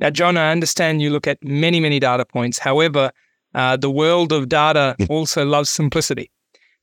Now, 0.00 0.10
John, 0.10 0.36
I 0.36 0.50
understand 0.50 1.02
you 1.02 1.10
look 1.10 1.26
at 1.26 1.42
many, 1.42 1.78
many 1.78 2.00
data 2.00 2.24
points. 2.24 2.58
However, 2.58 3.12
uh, 3.54 3.76
the 3.76 3.90
world 3.90 4.32
of 4.32 4.48
data 4.48 4.96
also 5.08 5.44
loves 5.44 5.70
simplicity. 5.70 6.30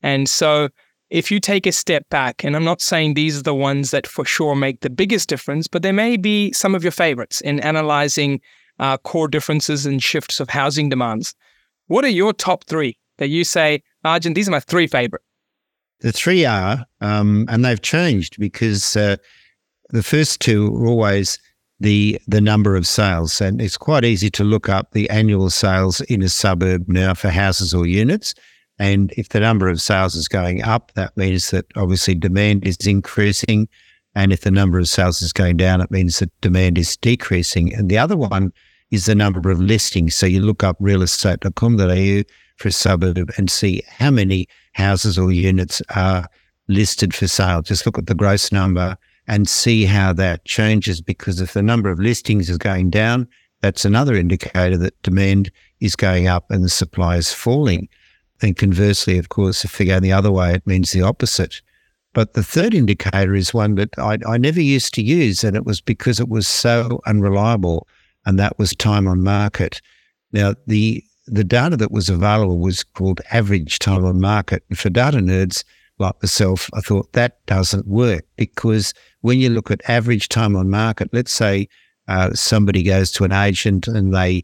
And 0.02 0.28
so 0.28 0.70
if 1.12 1.30
you 1.30 1.40
take 1.40 1.66
a 1.66 1.72
step 1.72 2.08
back, 2.08 2.42
and 2.42 2.56
I'm 2.56 2.64
not 2.64 2.80
saying 2.80 3.14
these 3.14 3.38
are 3.38 3.42
the 3.42 3.54
ones 3.54 3.90
that 3.90 4.06
for 4.06 4.24
sure 4.24 4.56
make 4.56 4.80
the 4.80 4.88
biggest 4.88 5.28
difference, 5.28 5.68
but 5.68 5.82
there 5.82 5.92
may 5.92 6.16
be 6.16 6.50
some 6.52 6.74
of 6.74 6.82
your 6.82 6.90
favorites 6.90 7.42
in 7.42 7.60
analyzing 7.60 8.40
uh, 8.78 8.96
core 8.96 9.28
differences 9.28 9.84
and 9.84 10.02
shifts 10.02 10.40
of 10.40 10.48
housing 10.48 10.88
demands. 10.88 11.34
What 11.88 12.06
are 12.06 12.08
your 12.08 12.32
top 12.32 12.64
three 12.64 12.96
that 13.18 13.28
you 13.28 13.44
say, 13.44 13.82
Arjun, 14.04 14.32
these 14.32 14.48
are 14.48 14.52
my 14.52 14.60
three 14.60 14.86
favorite? 14.86 15.20
The 16.00 16.12
three 16.12 16.46
are, 16.46 16.86
um, 17.02 17.44
and 17.50 17.62
they've 17.62 17.82
changed 17.82 18.40
because 18.40 18.96
uh, 18.96 19.16
the 19.90 20.02
first 20.02 20.40
two 20.40 20.74
are 20.74 20.86
always 20.86 21.38
the 21.78 22.18
the 22.26 22.40
number 22.40 22.74
of 22.74 22.86
sales, 22.86 23.38
and 23.40 23.60
it's 23.60 23.76
quite 23.76 24.04
easy 24.06 24.30
to 24.30 24.44
look 24.44 24.70
up 24.70 24.92
the 24.92 25.10
annual 25.10 25.50
sales 25.50 26.00
in 26.02 26.22
a 26.22 26.30
suburb 26.30 26.88
now 26.88 27.12
for 27.12 27.28
houses 27.28 27.74
or 27.74 27.86
units. 27.86 28.34
And 28.82 29.12
if 29.16 29.28
the 29.28 29.38
number 29.38 29.68
of 29.68 29.80
sales 29.80 30.16
is 30.16 30.26
going 30.26 30.60
up, 30.64 30.90
that 30.94 31.16
means 31.16 31.52
that 31.52 31.66
obviously 31.76 32.16
demand 32.16 32.66
is 32.66 32.84
increasing. 32.84 33.68
And 34.16 34.32
if 34.32 34.40
the 34.40 34.50
number 34.50 34.76
of 34.76 34.88
sales 34.88 35.22
is 35.22 35.32
going 35.32 35.58
down, 35.58 35.80
it 35.80 35.92
means 35.92 36.18
that 36.18 36.32
demand 36.40 36.76
is 36.78 36.96
decreasing. 36.96 37.72
And 37.72 37.88
the 37.88 37.98
other 37.98 38.16
one 38.16 38.52
is 38.90 39.06
the 39.06 39.14
number 39.14 39.52
of 39.52 39.60
listings. 39.60 40.16
So 40.16 40.26
you 40.26 40.40
look 40.40 40.64
up 40.64 40.80
realestate.com.au 40.80 42.22
for 42.56 42.68
a 42.68 42.72
suburb 42.72 43.30
and 43.36 43.48
see 43.48 43.84
how 43.86 44.10
many 44.10 44.48
houses 44.72 45.16
or 45.16 45.30
units 45.30 45.80
are 45.94 46.26
listed 46.66 47.14
for 47.14 47.28
sale. 47.28 47.62
Just 47.62 47.86
look 47.86 47.98
at 47.98 48.08
the 48.08 48.16
gross 48.16 48.50
number 48.50 48.96
and 49.28 49.48
see 49.48 49.84
how 49.84 50.12
that 50.14 50.44
changes 50.44 51.00
because 51.00 51.40
if 51.40 51.52
the 51.52 51.62
number 51.62 51.88
of 51.88 52.00
listings 52.00 52.50
is 52.50 52.58
going 52.58 52.90
down, 52.90 53.28
that's 53.60 53.84
another 53.84 54.16
indicator 54.16 54.76
that 54.76 55.00
demand 55.04 55.52
is 55.78 55.94
going 55.94 56.26
up 56.26 56.50
and 56.50 56.64
the 56.64 56.68
supply 56.68 57.16
is 57.16 57.32
falling. 57.32 57.88
And 58.42 58.56
conversely, 58.56 59.18
of 59.18 59.28
course, 59.28 59.64
if 59.64 59.78
they 59.78 59.84
go 59.84 60.00
the 60.00 60.12
other 60.12 60.32
way, 60.32 60.54
it 60.54 60.66
means 60.66 60.90
the 60.90 61.02
opposite. 61.02 61.62
But 62.12 62.34
the 62.34 62.42
third 62.42 62.74
indicator 62.74 63.34
is 63.34 63.54
one 63.54 63.76
that 63.76 63.98
I, 63.98 64.18
I 64.26 64.36
never 64.36 64.60
used 64.60 64.92
to 64.94 65.02
use, 65.02 65.44
and 65.44 65.56
it 65.56 65.64
was 65.64 65.80
because 65.80 66.20
it 66.20 66.28
was 66.28 66.46
so 66.46 67.00
unreliable, 67.06 67.86
and 68.26 68.38
that 68.38 68.58
was 68.58 68.74
time 68.74 69.06
on 69.06 69.22
market. 69.22 69.80
Now, 70.32 70.54
the 70.66 71.04
the 71.26 71.44
data 71.44 71.76
that 71.76 71.92
was 71.92 72.08
available 72.08 72.58
was 72.58 72.82
called 72.82 73.20
average 73.30 73.78
time 73.78 74.04
on 74.04 74.20
market. 74.20 74.64
And 74.68 74.78
for 74.78 74.90
data 74.90 75.18
nerds 75.18 75.64
like 75.98 76.20
myself, 76.20 76.68
I 76.74 76.80
thought 76.80 77.12
that 77.12 77.44
doesn't 77.46 77.86
work 77.86 78.24
because 78.36 78.92
when 79.20 79.38
you 79.38 79.50
look 79.50 79.70
at 79.70 79.88
average 79.88 80.28
time 80.28 80.56
on 80.56 80.68
market, 80.68 81.10
let's 81.12 81.32
say 81.32 81.68
uh, 82.08 82.32
somebody 82.34 82.82
goes 82.82 83.12
to 83.12 83.24
an 83.24 83.32
agent 83.32 83.86
and 83.86 84.12
they 84.12 84.42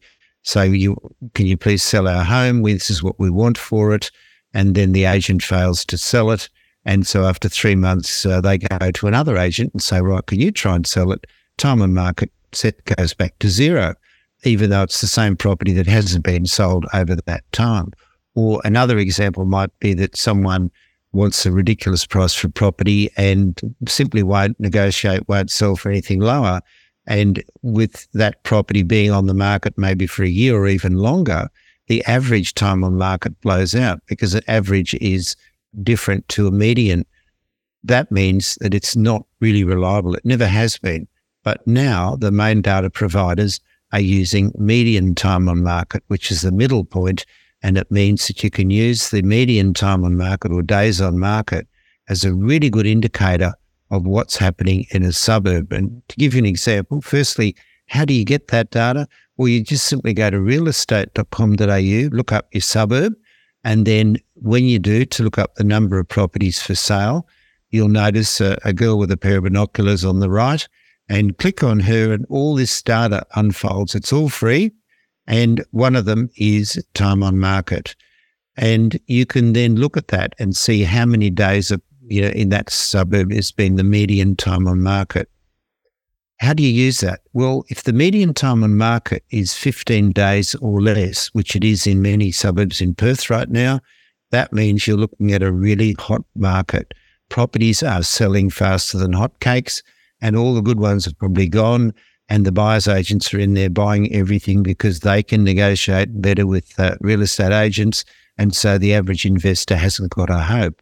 so 0.48 0.62
you 0.62 0.96
can 1.34 1.44
you 1.44 1.58
please 1.58 1.82
sell 1.82 2.08
our 2.08 2.24
home? 2.24 2.62
This 2.62 2.88
is 2.88 3.02
what 3.02 3.20
we 3.20 3.28
want 3.28 3.58
for 3.58 3.94
it. 3.94 4.10
And 4.54 4.74
then 4.74 4.92
the 4.92 5.04
agent 5.04 5.42
fails 5.42 5.84
to 5.84 5.98
sell 5.98 6.30
it. 6.30 6.48
And 6.86 7.06
so 7.06 7.26
after 7.26 7.50
three 7.50 7.74
months, 7.74 8.24
uh, 8.24 8.40
they 8.40 8.56
go 8.56 8.90
to 8.90 9.06
another 9.06 9.36
agent 9.36 9.74
and 9.74 9.82
say, 9.82 10.00
right, 10.00 10.24
can 10.24 10.40
you 10.40 10.50
try 10.50 10.74
and 10.74 10.86
sell 10.86 11.12
it? 11.12 11.26
Time 11.58 11.82
on 11.82 11.92
market 11.92 12.32
set 12.52 12.82
goes 12.86 13.12
back 13.12 13.38
to 13.40 13.50
zero, 13.50 13.94
even 14.44 14.70
though 14.70 14.84
it's 14.84 15.02
the 15.02 15.06
same 15.06 15.36
property 15.36 15.74
that 15.74 15.86
hasn't 15.86 16.24
been 16.24 16.46
sold 16.46 16.86
over 16.94 17.14
that 17.14 17.44
time. 17.52 17.92
Or 18.34 18.62
another 18.64 18.96
example 18.96 19.44
might 19.44 19.78
be 19.80 19.92
that 19.94 20.16
someone 20.16 20.70
wants 21.12 21.44
a 21.44 21.52
ridiculous 21.52 22.06
price 22.06 22.32
for 22.32 22.48
property 22.48 23.10
and 23.18 23.60
simply 23.86 24.22
won't 24.22 24.58
negotiate, 24.58 25.28
won't 25.28 25.50
sell 25.50 25.76
for 25.76 25.90
anything 25.90 26.20
lower. 26.20 26.62
And 27.08 27.42
with 27.62 28.06
that 28.12 28.42
property 28.44 28.82
being 28.82 29.10
on 29.10 29.26
the 29.26 29.34
market 29.34 29.76
maybe 29.78 30.06
for 30.06 30.22
a 30.22 30.28
year 30.28 30.54
or 30.54 30.68
even 30.68 30.98
longer, 30.98 31.48
the 31.88 32.04
average 32.04 32.52
time 32.52 32.84
on 32.84 32.98
market 32.98 33.40
blows 33.40 33.74
out 33.74 34.00
because 34.06 34.32
the 34.32 34.48
average 34.48 34.94
is 34.94 35.34
different 35.82 36.28
to 36.28 36.46
a 36.46 36.50
median. 36.50 37.06
That 37.82 38.12
means 38.12 38.58
that 38.60 38.74
it's 38.74 38.94
not 38.94 39.24
really 39.40 39.64
reliable. 39.64 40.14
It 40.14 40.24
never 40.24 40.46
has 40.46 40.76
been. 40.76 41.08
But 41.44 41.66
now 41.66 42.14
the 42.16 42.30
main 42.30 42.60
data 42.60 42.90
providers 42.90 43.58
are 43.92 44.00
using 44.00 44.52
median 44.58 45.14
time 45.14 45.48
on 45.48 45.62
market, 45.62 46.02
which 46.08 46.30
is 46.30 46.42
the 46.42 46.52
middle 46.52 46.84
point, 46.84 47.24
And 47.62 47.78
it 47.78 47.90
means 47.90 48.26
that 48.26 48.44
you 48.44 48.50
can 48.50 48.70
use 48.70 49.10
the 49.10 49.22
median 49.22 49.72
time 49.72 50.04
on 50.04 50.16
market 50.16 50.52
or 50.52 50.62
days 50.62 51.00
on 51.00 51.18
market 51.18 51.66
as 52.08 52.24
a 52.24 52.34
really 52.34 52.70
good 52.70 52.86
indicator 52.86 53.54
of 53.90 54.06
what's 54.06 54.36
happening 54.36 54.86
in 54.90 55.02
a 55.02 55.12
suburb. 55.12 55.72
And 55.72 56.02
to 56.08 56.16
give 56.16 56.34
you 56.34 56.40
an 56.40 56.46
example, 56.46 57.00
firstly, 57.00 57.56
how 57.86 58.04
do 58.04 58.12
you 58.12 58.24
get 58.24 58.48
that 58.48 58.70
data? 58.70 59.08
Well, 59.36 59.48
you 59.48 59.62
just 59.62 59.86
simply 59.86 60.12
go 60.12 60.30
to 60.30 60.36
realestate.com.au, 60.36 62.16
look 62.16 62.32
up 62.32 62.48
your 62.52 62.60
suburb, 62.60 63.14
And 63.64 63.86
then 63.86 64.16
when 64.34 64.64
you 64.64 64.78
do, 64.78 65.04
to 65.04 65.22
look 65.22 65.38
up 65.38 65.54
the 65.54 65.64
number 65.64 65.98
of 65.98 66.08
properties 66.08 66.60
for 66.60 66.74
sale, 66.74 67.26
you'll 67.70 67.88
notice 67.88 68.40
a, 68.40 68.58
a 68.64 68.72
girl 68.72 68.98
with 68.98 69.10
a 69.10 69.16
pair 69.16 69.38
of 69.38 69.44
binoculars 69.44 70.04
on 70.04 70.20
the 70.20 70.30
right 70.30 70.66
and 71.08 71.36
click 71.38 71.62
on 71.62 71.80
her 71.80 72.12
and 72.12 72.26
all 72.28 72.54
this 72.54 72.82
data 72.82 73.24
unfolds. 73.34 73.94
It's 73.94 74.12
all 74.12 74.28
free. 74.28 74.72
And 75.26 75.64
one 75.70 75.96
of 75.96 76.04
them 76.04 76.30
is 76.36 76.82
time 76.94 77.22
on 77.22 77.38
market. 77.38 77.94
And 78.56 78.98
you 79.06 79.24
can 79.26 79.52
then 79.52 79.76
look 79.76 79.96
at 79.96 80.08
that 80.08 80.34
and 80.38 80.56
see 80.56 80.82
how 80.82 81.06
many 81.06 81.30
days 81.30 81.70
of, 81.70 81.80
you 82.08 82.22
know, 82.22 82.28
in 82.28 82.48
that 82.50 82.70
suburb 82.70 83.32
has 83.32 83.52
been 83.52 83.76
the 83.76 83.84
median 83.84 84.36
time 84.36 84.66
on 84.66 84.82
market. 84.82 85.28
How 86.40 86.54
do 86.54 86.62
you 86.62 86.70
use 86.70 87.00
that? 87.00 87.20
Well, 87.32 87.64
if 87.68 87.82
the 87.82 87.92
median 87.92 88.32
time 88.32 88.62
on 88.62 88.76
market 88.76 89.24
is 89.30 89.54
15 89.54 90.12
days 90.12 90.54
or 90.56 90.80
less, 90.80 91.28
which 91.28 91.56
it 91.56 91.64
is 91.64 91.86
in 91.86 92.00
many 92.00 92.30
suburbs 92.30 92.80
in 92.80 92.94
Perth 92.94 93.28
right 93.28 93.48
now, 93.48 93.80
that 94.30 94.52
means 94.52 94.86
you're 94.86 94.96
looking 94.96 95.32
at 95.32 95.42
a 95.42 95.52
really 95.52 95.96
hot 95.98 96.24
market. 96.36 96.94
Properties 97.28 97.82
are 97.82 98.02
selling 98.02 98.50
faster 98.50 98.98
than 98.98 99.12
hotcakes, 99.12 99.82
and 100.20 100.36
all 100.36 100.54
the 100.54 100.60
good 100.60 100.78
ones 100.78 101.06
have 101.06 101.18
probably 101.18 101.48
gone. 101.48 101.92
And 102.28 102.44
the 102.44 102.52
buyers 102.52 102.86
agents 102.86 103.32
are 103.32 103.38
in 103.38 103.54
there 103.54 103.70
buying 103.70 104.12
everything 104.14 104.62
because 104.62 105.00
they 105.00 105.22
can 105.22 105.44
negotiate 105.44 106.20
better 106.20 106.46
with 106.46 106.78
uh, 106.78 106.96
real 107.00 107.22
estate 107.22 107.52
agents. 107.52 108.04
And 108.36 108.54
so 108.54 108.78
the 108.78 108.94
average 108.94 109.24
investor 109.24 109.76
hasn't 109.76 110.10
got 110.10 110.30
a 110.30 110.38
hope. 110.38 110.80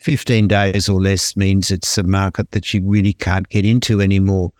15 0.00 0.48
days 0.48 0.88
or 0.88 1.00
less 1.00 1.36
means 1.36 1.70
it's 1.70 1.98
a 1.98 2.02
market 2.02 2.50
that 2.52 2.72
you 2.72 2.82
really 2.82 3.12
can't 3.12 3.48
get 3.50 3.66
into 3.66 4.00
anymore. 4.00 4.52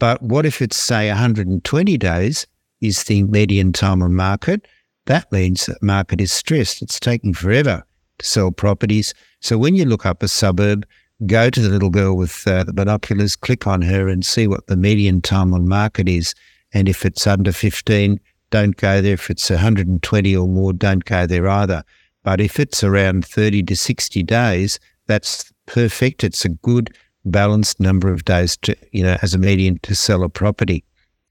But 0.00 0.20
what 0.20 0.44
if 0.44 0.60
it's, 0.60 0.76
say, 0.76 1.08
120 1.08 1.96
days 1.96 2.46
is 2.80 3.04
the 3.04 3.22
median 3.22 3.72
time 3.72 4.02
on 4.02 4.14
market? 4.14 4.66
That 5.06 5.30
means 5.30 5.66
that 5.66 5.82
market 5.82 6.20
is 6.20 6.32
stressed. 6.32 6.82
It's 6.82 6.98
taking 6.98 7.34
forever 7.34 7.84
to 8.18 8.26
sell 8.26 8.50
properties. 8.50 9.14
So 9.40 9.58
when 9.58 9.76
you 9.76 9.84
look 9.84 10.06
up 10.06 10.22
a 10.22 10.28
suburb, 10.28 10.84
go 11.26 11.50
to 11.50 11.60
the 11.60 11.68
little 11.68 11.90
girl 11.90 12.16
with 12.16 12.46
uh, 12.48 12.64
the 12.64 12.72
binoculars, 12.72 13.36
click 13.36 13.66
on 13.66 13.82
her 13.82 14.08
and 14.08 14.26
see 14.26 14.48
what 14.48 14.66
the 14.66 14.76
median 14.76 15.22
time 15.22 15.54
on 15.54 15.68
market 15.68 16.08
is. 16.08 16.34
And 16.72 16.88
if 16.88 17.04
it's 17.04 17.26
under 17.26 17.52
15, 17.52 18.18
don't 18.50 18.76
go 18.76 19.00
there. 19.00 19.14
If 19.14 19.30
it's 19.30 19.50
120 19.50 20.36
or 20.36 20.48
more, 20.48 20.72
don't 20.72 21.04
go 21.04 21.26
there 21.26 21.48
either. 21.48 21.84
But 22.22 22.40
if 22.40 22.60
it's 22.60 22.84
around 22.84 23.26
30 23.26 23.62
to 23.64 23.76
60 23.76 24.22
days, 24.22 24.78
that's 25.06 25.52
perfect. 25.66 26.24
It's 26.24 26.44
a 26.44 26.50
good 26.50 26.94
balanced 27.24 27.80
number 27.80 28.12
of 28.12 28.24
days 28.24 28.56
to, 28.58 28.76
you 28.92 29.02
know, 29.02 29.16
as 29.22 29.34
a 29.34 29.38
median 29.38 29.78
to 29.82 29.94
sell 29.94 30.22
a 30.22 30.28
property. 30.28 30.84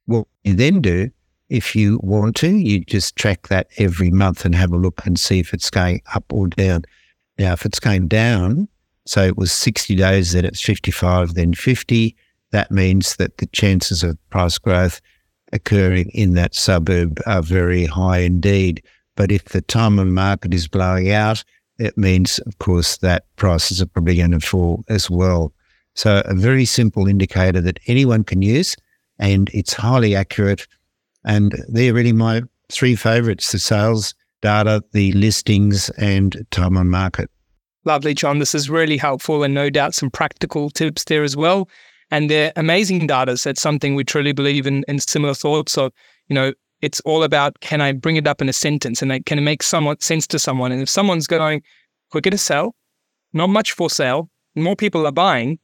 What 0.06 0.28
you 0.44 0.54
then 0.54 0.82
do, 0.82 1.10
if 1.50 1.76
you 1.76 2.00
want 2.04 2.36
to, 2.38 2.50
you 2.50 2.82
just 2.82 3.16
track 3.16 3.48
that 3.48 3.68
every 3.78 4.12
month 4.12 4.46
and 4.46 4.56
have 4.56 4.72
a 4.72 4.78
look 4.78 5.06
and 5.06 5.20
see 5.20 5.40
if 5.40 5.54
it's 5.54 5.70
going 5.70 6.02
up 6.14 6.26
or 6.32 6.48
down. 6.48 6.84
Now, 7.38 7.54
if 7.54 7.66
it's 7.66 7.80
going 7.80 8.08
down, 8.08 8.68
so 9.06 9.24
it 9.24 9.38
was 9.38 9.52
60 9.52 9.96
days, 9.96 10.34
then 10.34 10.46
it's 10.46 10.62
55, 10.62 11.34
then 11.34 11.54
50, 11.54 12.16
that 12.52 12.72
means 12.72 13.16
that 13.16 13.38
the 13.38 13.48
chances 13.48 14.04
of 14.04 14.18
price 14.30 14.58
growth 14.58 15.02
occurring 15.52 16.10
in 16.14 16.34
that 16.36 16.54
suburb 16.54 17.20
are 17.26 17.42
very 17.42 17.86
high 17.86 18.20
indeed. 18.20 18.84
But 19.20 19.34
if 19.34 19.44
the 19.50 19.60
time 19.60 20.00
on 20.00 20.14
market 20.14 20.54
is 20.54 20.70
blowing 20.70 21.12
out, 21.12 21.44
it 21.78 21.98
means, 21.98 22.40
of 22.40 22.58
course, 22.60 22.96
that 23.00 23.26
prices 23.36 23.82
are 23.82 23.86
probably 23.86 24.16
going 24.16 24.32
to 24.32 24.40
fall 24.40 24.86
as 24.88 25.10
well. 25.10 25.52
So, 25.94 26.22
a 26.24 26.34
very 26.34 26.64
simple 26.64 27.06
indicator 27.06 27.60
that 27.60 27.82
anyone 27.88 28.24
can 28.24 28.42
use, 28.42 28.78
and 29.20 29.50
it's 29.54 29.74
highly 29.74 30.16
accurate. 30.16 30.66
And 31.26 31.54
they're 31.68 31.94
really 31.94 32.14
my 32.14 32.44
three 32.72 32.96
favorites 32.96 33.52
the 33.52 33.60
sales 33.60 34.16
data, 34.42 34.82
the 34.94 35.12
listings, 35.12 35.90
and 35.98 36.46
time 36.52 36.78
on 36.78 36.88
market. 36.88 37.30
Lovely, 37.84 38.14
John. 38.14 38.40
This 38.40 38.56
is 38.56 38.70
really 38.70 38.96
helpful, 38.96 39.44
and 39.44 39.54
no 39.54 39.70
doubt 39.70 39.96
some 39.96 40.10
practical 40.10 40.70
tips 40.70 41.04
there 41.04 41.26
as 41.26 41.36
well. 41.36 41.68
And 42.10 42.32
they're 42.32 42.54
amazing 42.56 43.08
data. 43.08 43.36
So, 43.36 43.50
it's 43.50 43.62
something 43.62 43.96
we 43.96 44.06
truly 44.06 44.32
believe 44.32 44.66
in, 44.66 44.86
in 44.88 44.98
similar 45.00 45.34
thoughts. 45.34 45.74
So, 45.74 45.90
you 46.30 46.36
know, 46.36 46.54
it's 46.82 47.00
all 47.02 47.24
about 47.24 47.60
can 47.60 47.82
I 47.82 47.92
bring 47.92 48.16
it 48.16 48.28
up 48.28 48.42
in 48.42 48.50
a 48.50 48.54
sentence 48.54 49.02
and 49.02 49.26
can 49.26 49.38
it 49.38 49.42
make 49.42 49.64
somewhat 49.64 50.02
sense 50.02 50.28
to 50.28 50.40
someone? 50.40 50.72
And 50.72 50.82
if 50.82 50.90
someone's 50.90 51.28
going 51.28 51.62
quicker 52.12 52.30
to 52.30 52.38
sell, 52.38 52.76
not 53.34 53.48
much 53.48 53.74
for 53.74 53.90
sale, 53.90 54.30
more 54.56 54.76
people 54.76 55.06
are 55.06 55.12
buying, 55.12 55.60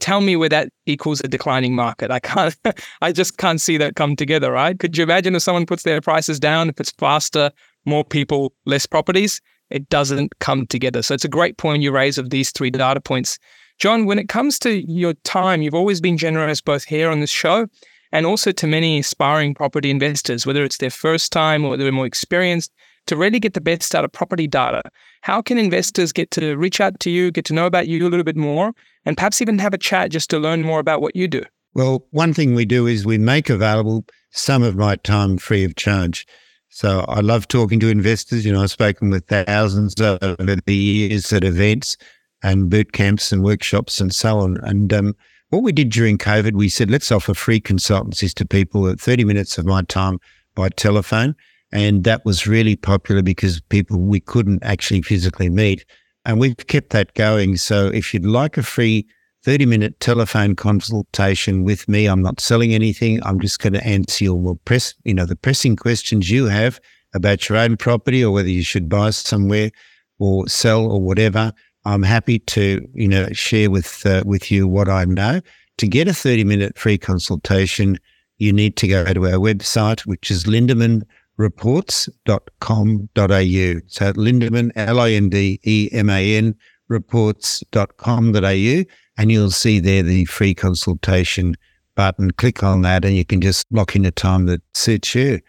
tell 0.00 0.20
me 0.20 0.36
where 0.36 0.48
that 0.48 0.68
equals 0.86 1.20
a 1.20 1.28
declining 1.28 1.74
market. 1.74 2.10
I 2.10 2.20
can't, 2.20 2.56
I 3.00 3.12
just 3.12 3.36
can't 3.38 3.60
see 3.60 3.76
that 3.78 3.96
come 3.96 4.16
together, 4.16 4.52
right? 4.52 4.78
Could 4.78 4.96
you 4.96 5.02
imagine 5.02 5.34
if 5.34 5.42
someone 5.42 5.66
puts 5.66 5.82
their 5.82 6.00
prices 6.00 6.38
down, 6.38 6.68
if 6.68 6.80
it's 6.80 6.92
faster, 6.92 7.50
more 7.84 8.04
people, 8.04 8.52
less 8.64 8.86
properties? 8.86 9.40
It 9.70 9.88
doesn't 9.88 10.38
come 10.38 10.66
together. 10.66 11.02
So 11.02 11.14
it's 11.14 11.24
a 11.24 11.28
great 11.28 11.58
point 11.58 11.82
you 11.82 11.92
raise 11.92 12.16
of 12.16 12.30
these 12.30 12.50
three 12.50 12.70
data 12.70 13.00
points. 13.00 13.38
John, 13.78 14.06
when 14.06 14.18
it 14.18 14.28
comes 14.28 14.58
to 14.60 14.82
your 14.90 15.14
time, 15.24 15.62
you've 15.62 15.74
always 15.74 16.00
been 16.00 16.16
generous 16.16 16.60
both 16.60 16.84
here 16.84 17.10
on 17.10 17.20
this 17.20 17.30
show 17.30 17.66
and 18.12 18.26
also 18.26 18.52
to 18.52 18.66
many 18.66 18.98
aspiring 18.98 19.54
property 19.54 19.90
investors, 19.90 20.46
whether 20.46 20.64
it's 20.64 20.78
their 20.78 20.90
first 20.90 21.32
time 21.32 21.64
or 21.64 21.76
they're 21.76 21.92
more 21.92 22.06
experienced, 22.06 22.72
to 23.06 23.16
really 23.16 23.40
get 23.40 23.54
the 23.54 23.60
best 23.60 23.94
out 23.94 24.04
of 24.04 24.12
property 24.12 24.46
data. 24.46 24.82
How 25.22 25.42
can 25.42 25.58
investors 25.58 26.12
get 26.12 26.30
to 26.32 26.56
reach 26.56 26.80
out 26.80 27.00
to 27.00 27.10
you, 27.10 27.30
get 27.30 27.44
to 27.46 27.54
know 27.54 27.66
about 27.66 27.88
you 27.88 28.06
a 28.06 28.10
little 28.10 28.24
bit 28.24 28.36
more, 28.36 28.72
and 29.04 29.16
perhaps 29.16 29.40
even 29.40 29.58
have 29.58 29.74
a 29.74 29.78
chat 29.78 30.10
just 30.10 30.30
to 30.30 30.38
learn 30.38 30.62
more 30.62 30.78
about 30.78 31.00
what 31.00 31.16
you 31.16 31.26
do? 31.26 31.42
Well, 31.74 32.06
one 32.10 32.34
thing 32.34 32.54
we 32.54 32.64
do 32.64 32.86
is 32.86 33.06
we 33.06 33.18
make 33.18 33.50
available 33.50 34.04
some 34.30 34.62
of 34.62 34.76
my 34.76 34.96
time 34.96 35.38
free 35.38 35.64
of 35.64 35.76
charge. 35.76 36.26
So 36.70 37.04
I 37.08 37.20
love 37.20 37.48
talking 37.48 37.80
to 37.80 37.88
investors. 37.88 38.44
You 38.44 38.52
know, 38.52 38.62
I've 38.62 38.70
spoken 38.70 39.10
with 39.10 39.26
thousands 39.26 39.98
over 40.00 40.36
the 40.38 40.74
years 40.74 41.32
at 41.32 41.44
events 41.44 41.96
and 42.42 42.70
boot 42.70 42.92
camps 42.92 43.32
and 43.32 43.42
workshops 43.42 44.00
and 44.00 44.14
so 44.14 44.38
on. 44.38 44.58
And 44.62 44.92
um, 44.92 45.16
what 45.50 45.62
we 45.62 45.72
did 45.72 45.90
during 45.90 46.18
COVID, 46.18 46.54
we 46.54 46.68
said, 46.68 46.90
let's 46.90 47.10
offer 47.10 47.34
free 47.34 47.60
consultancies 47.60 48.34
to 48.34 48.46
people 48.46 48.88
at 48.88 49.00
30 49.00 49.24
minutes 49.24 49.56
of 49.58 49.64
my 49.64 49.82
time 49.82 50.18
by 50.54 50.68
telephone. 50.68 51.34
And 51.72 52.04
that 52.04 52.24
was 52.24 52.46
really 52.46 52.76
popular 52.76 53.22
because 53.22 53.60
people 53.60 53.98
we 53.98 54.20
couldn't 54.20 54.62
actually 54.62 55.02
physically 55.02 55.48
meet. 55.48 55.84
And 56.24 56.38
we've 56.38 56.56
kept 56.56 56.90
that 56.90 57.14
going. 57.14 57.56
So 57.56 57.88
if 57.88 58.12
you'd 58.12 58.26
like 58.26 58.58
a 58.58 58.62
free 58.62 59.06
30 59.44 59.66
minute 59.66 60.00
telephone 60.00 60.56
consultation 60.56 61.64
with 61.64 61.88
me, 61.88 62.06
I'm 62.06 62.22
not 62.22 62.40
selling 62.40 62.74
anything. 62.74 63.22
I'm 63.24 63.40
just 63.40 63.60
going 63.60 63.74
to 63.74 63.86
answer 63.86 64.24
your 64.24 64.56
press, 64.64 64.94
you 65.04 65.14
know, 65.14 65.24
the 65.24 65.36
pressing 65.36 65.76
questions 65.76 66.30
you 66.30 66.46
have 66.46 66.80
about 67.14 67.48
your 67.48 67.56
own 67.56 67.76
property 67.76 68.22
or 68.22 68.32
whether 68.32 68.50
you 68.50 68.62
should 68.62 68.88
buy 68.88 69.10
somewhere 69.10 69.70
or 70.18 70.48
sell 70.48 70.90
or 70.90 71.00
whatever. 71.00 71.52
I'm 71.88 72.02
happy 72.02 72.38
to, 72.40 72.86
you 72.94 73.08
know, 73.08 73.28
share 73.32 73.70
with 73.70 74.04
uh, 74.04 74.22
with 74.26 74.50
you 74.50 74.68
what 74.68 74.88
I 74.88 75.04
know. 75.06 75.40
To 75.78 75.86
get 75.86 76.06
a 76.08 76.12
30 76.12 76.44
minute 76.44 76.78
free 76.78 76.98
consultation, 76.98 77.98
you 78.36 78.52
need 78.52 78.76
to 78.76 78.88
go 78.88 79.04
to 79.04 79.26
our 79.26 79.38
website, 79.38 80.00
which 80.00 80.30
is 80.30 80.44
Lindeman 80.44 81.02
reports.com.au. 81.38 83.06
So 83.16 84.12
Lindeman, 84.12 84.72
L-I-N-D-E-M-A-N, 84.74 86.54
reports.com.au, 86.88 88.84
and 89.16 89.32
you'll 89.32 89.50
see 89.50 89.80
there 89.80 90.02
the 90.02 90.24
free 90.26 90.54
consultation 90.54 91.54
button. 91.94 92.32
Click 92.32 92.62
on 92.62 92.82
that 92.82 93.04
and 93.04 93.16
you 93.16 93.24
can 93.24 93.40
just 93.40 93.64
lock 93.70 93.96
in 93.96 94.04
a 94.04 94.10
time 94.10 94.44
that 94.46 94.60
suits 94.74 95.14
you. 95.14 95.40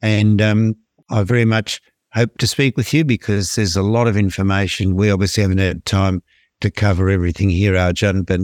And 0.00 0.40
um, 0.40 0.76
I 1.10 1.22
very 1.24 1.44
much 1.44 1.82
hope 2.14 2.38
to 2.38 2.46
speak 2.46 2.76
with 2.76 2.92
you 2.92 3.04
because 3.04 3.54
there's 3.54 3.76
a 3.76 3.82
lot 3.82 4.06
of 4.06 4.16
information. 4.16 4.96
We 4.96 5.10
obviously 5.10 5.42
haven't 5.42 5.58
had 5.58 5.84
time 5.84 6.22
to 6.60 6.70
cover 6.70 7.08
everything 7.08 7.50
here, 7.50 7.76
Arjun, 7.76 8.22
but 8.22 8.40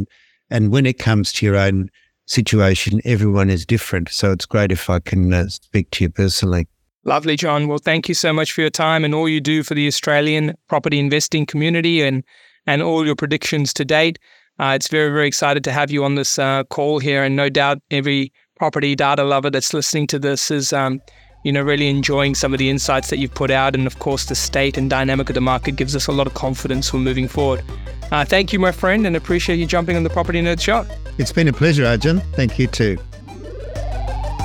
and 0.51 0.73
when 0.73 0.87
it 0.87 0.99
comes 0.99 1.33
to 1.35 1.47
your 1.47 1.57
own 1.57 1.91
situation, 2.27 3.01
everyone 3.05 3.51
is 3.51 3.67
different. 3.67 4.09
So 4.09 4.33
it's 4.33 4.47
great 4.47 4.73
if 4.73 4.89
I 4.89 4.99
can 4.99 5.33
uh, 5.33 5.49
speak 5.49 5.91
to 5.93 6.05
you 6.05 6.11
personally. 6.11 6.67
Lovely, 7.05 7.37
John. 7.37 7.69
Well, 7.69 7.79
thank 7.79 8.09
you 8.09 8.15
so 8.15 8.33
much 8.33 8.53
for 8.53 8.61
your 8.61 8.71
time 8.71 9.05
and 9.05 9.15
all 9.15 9.29
you 9.29 9.41
do 9.41 9.63
for 9.63 9.75
the 9.75 9.87
Australian 9.87 10.55
property 10.69 10.99
investing 10.99 11.47
community 11.47 12.03
and 12.03 12.25
and 12.67 12.83
all 12.83 13.07
your 13.07 13.17
predictions 13.17 13.73
to 13.75 13.85
date. 13.85 14.19
Uh, 14.59 14.73
it's 14.75 14.89
very, 14.89 15.11
very 15.11 15.27
excited 15.27 15.65
to 15.65 15.73
have 15.73 15.91
you 15.91 16.05
on 16.05 16.17
this 16.17 16.39
uh, 16.39 16.65
call 16.65 16.99
here, 16.99 17.23
and 17.23 17.37
no 17.37 17.49
doubt 17.49 17.79
every 17.91 18.33
property 18.57 18.95
data 18.95 19.25
lover 19.25 19.51
that's 19.51 19.73
listening 19.73 20.07
to 20.09 20.19
this 20.19 20.51
is, 20.51 20.73
um, 20.73 21.01
you 21.49 21.53
know, 21.53 21.63
really 21.63 21.89
enjoying 21.89 22.35
some 22.35 22.53
of 22.53 22.59
the 22.59 22.69
insights 22.69 23.09
that 23.09 23.17
you've 23.17 23.33
put 23.33 23.51
out, 23.51 23.75
and 23.75 23.87
of 23.87 23.99
course, 24.01 24.27
the 24.27 24.35
state 24.35 24.77
and 24.77 24.91
dynamic 24.91 25.31
of 25.31 25.35
the 25.35 25.41
market 25.41 25.77
gives 25.77 25.97
us 25.97 26.07
a 26.07 26.13
lot 26.13 26.27
of 26.27 26.35
confidence 26.35 26.91
for 26.91 26.99
moving 26.99 27.27
forward. 27.27 27.65
Uh, 28.13 28.23
thank 28.23 28.53
you, 28.53 28.59
my 28.59 28.71
friend, 28.71 29.07
and 29.07 29.17
appreciate 29.17 29.57
you 29.57 29.65
jumping 29.65 29.97
on 29.97 30.03
the 30.03 30.11
Property 30.11 30.43
Nerd 30.43 30.61
Show. 30.61 30.85
It's 31.17 31.33
been 31.33 31.49
a 31.49 31.53
pleasure, 31.55 31.87
Arjun. 31.87 32.21
Thank 32.35 32.59
you 32.59 32.67
too. 32.67 32.99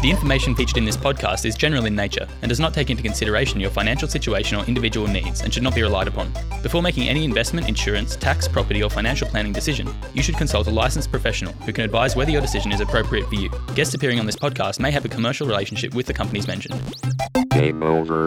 The 0.04 0.12
information 0.12 0.54
featured 0.54 0.76
in 0.76 0.84
this 0.84 0.97
podcast 0.97 1.45
is 1.45 1.56
general 1.56 1.86
in 1.86 1.95
nature 1.95 2.28
and 2.41 2.49
does 2.49 2.60
not 2.60 2.74
take 2.74 2.89
into 2.89 3.01
consideration 3.01 3.62
your 3.62 3.70
financial 3.70 4.06
situation 4.06 4.60
or 4.60 4.66
individual 4.66 5.08
needs 5.08 5.39
and 5.39 5.54
should 5.54 5.64
not 5.64 5.74
be 5.74 5.82
relied 5.82 6.10
upon. 6.10 6.30
Before 6.62 6.82
making 6.82 7.08
any 7.08 7.24
investment, 7.24 7.70
insurance, 7.70 8.18
tax, 8.18 8.45
property, 8.45 8.84
or 8.84 8.89
financial 8.89 9.30
planning 9.30 9.54
decision, 9.54 9.88
you 10.14 10.22
should 10.22 10.36
consult 10.36 10.68
a 10.68 10.72
licensed 10.72 11.10
professional 11.10 11.54
who 11.54 11.72
can 11.72 11.86
advise 11.86 12.18
whether 12.18 12.32
your 12.32 12.41
decision 12.41 12.74
is 12.74 12.82
appropriate 12.82 13.30
for 13.30 13.36
you. 13.36 13.49
Guests 13.76 13.93
appearing 13.93 14.20
on 14.20 14.26
this 14.26 14.36
podcast 14.36 14.78
may 14.78 14.91
have 14.91 15.06
a 15.06 15.08
commercial 15.08 15.47
relationship 15.47 15.95
with 15.95 16.06
the 16.06 16.14
companies 16.14 16.47
mentioned. 16.47 16.76
Game 17.51 17.82
over. 17.82 18.22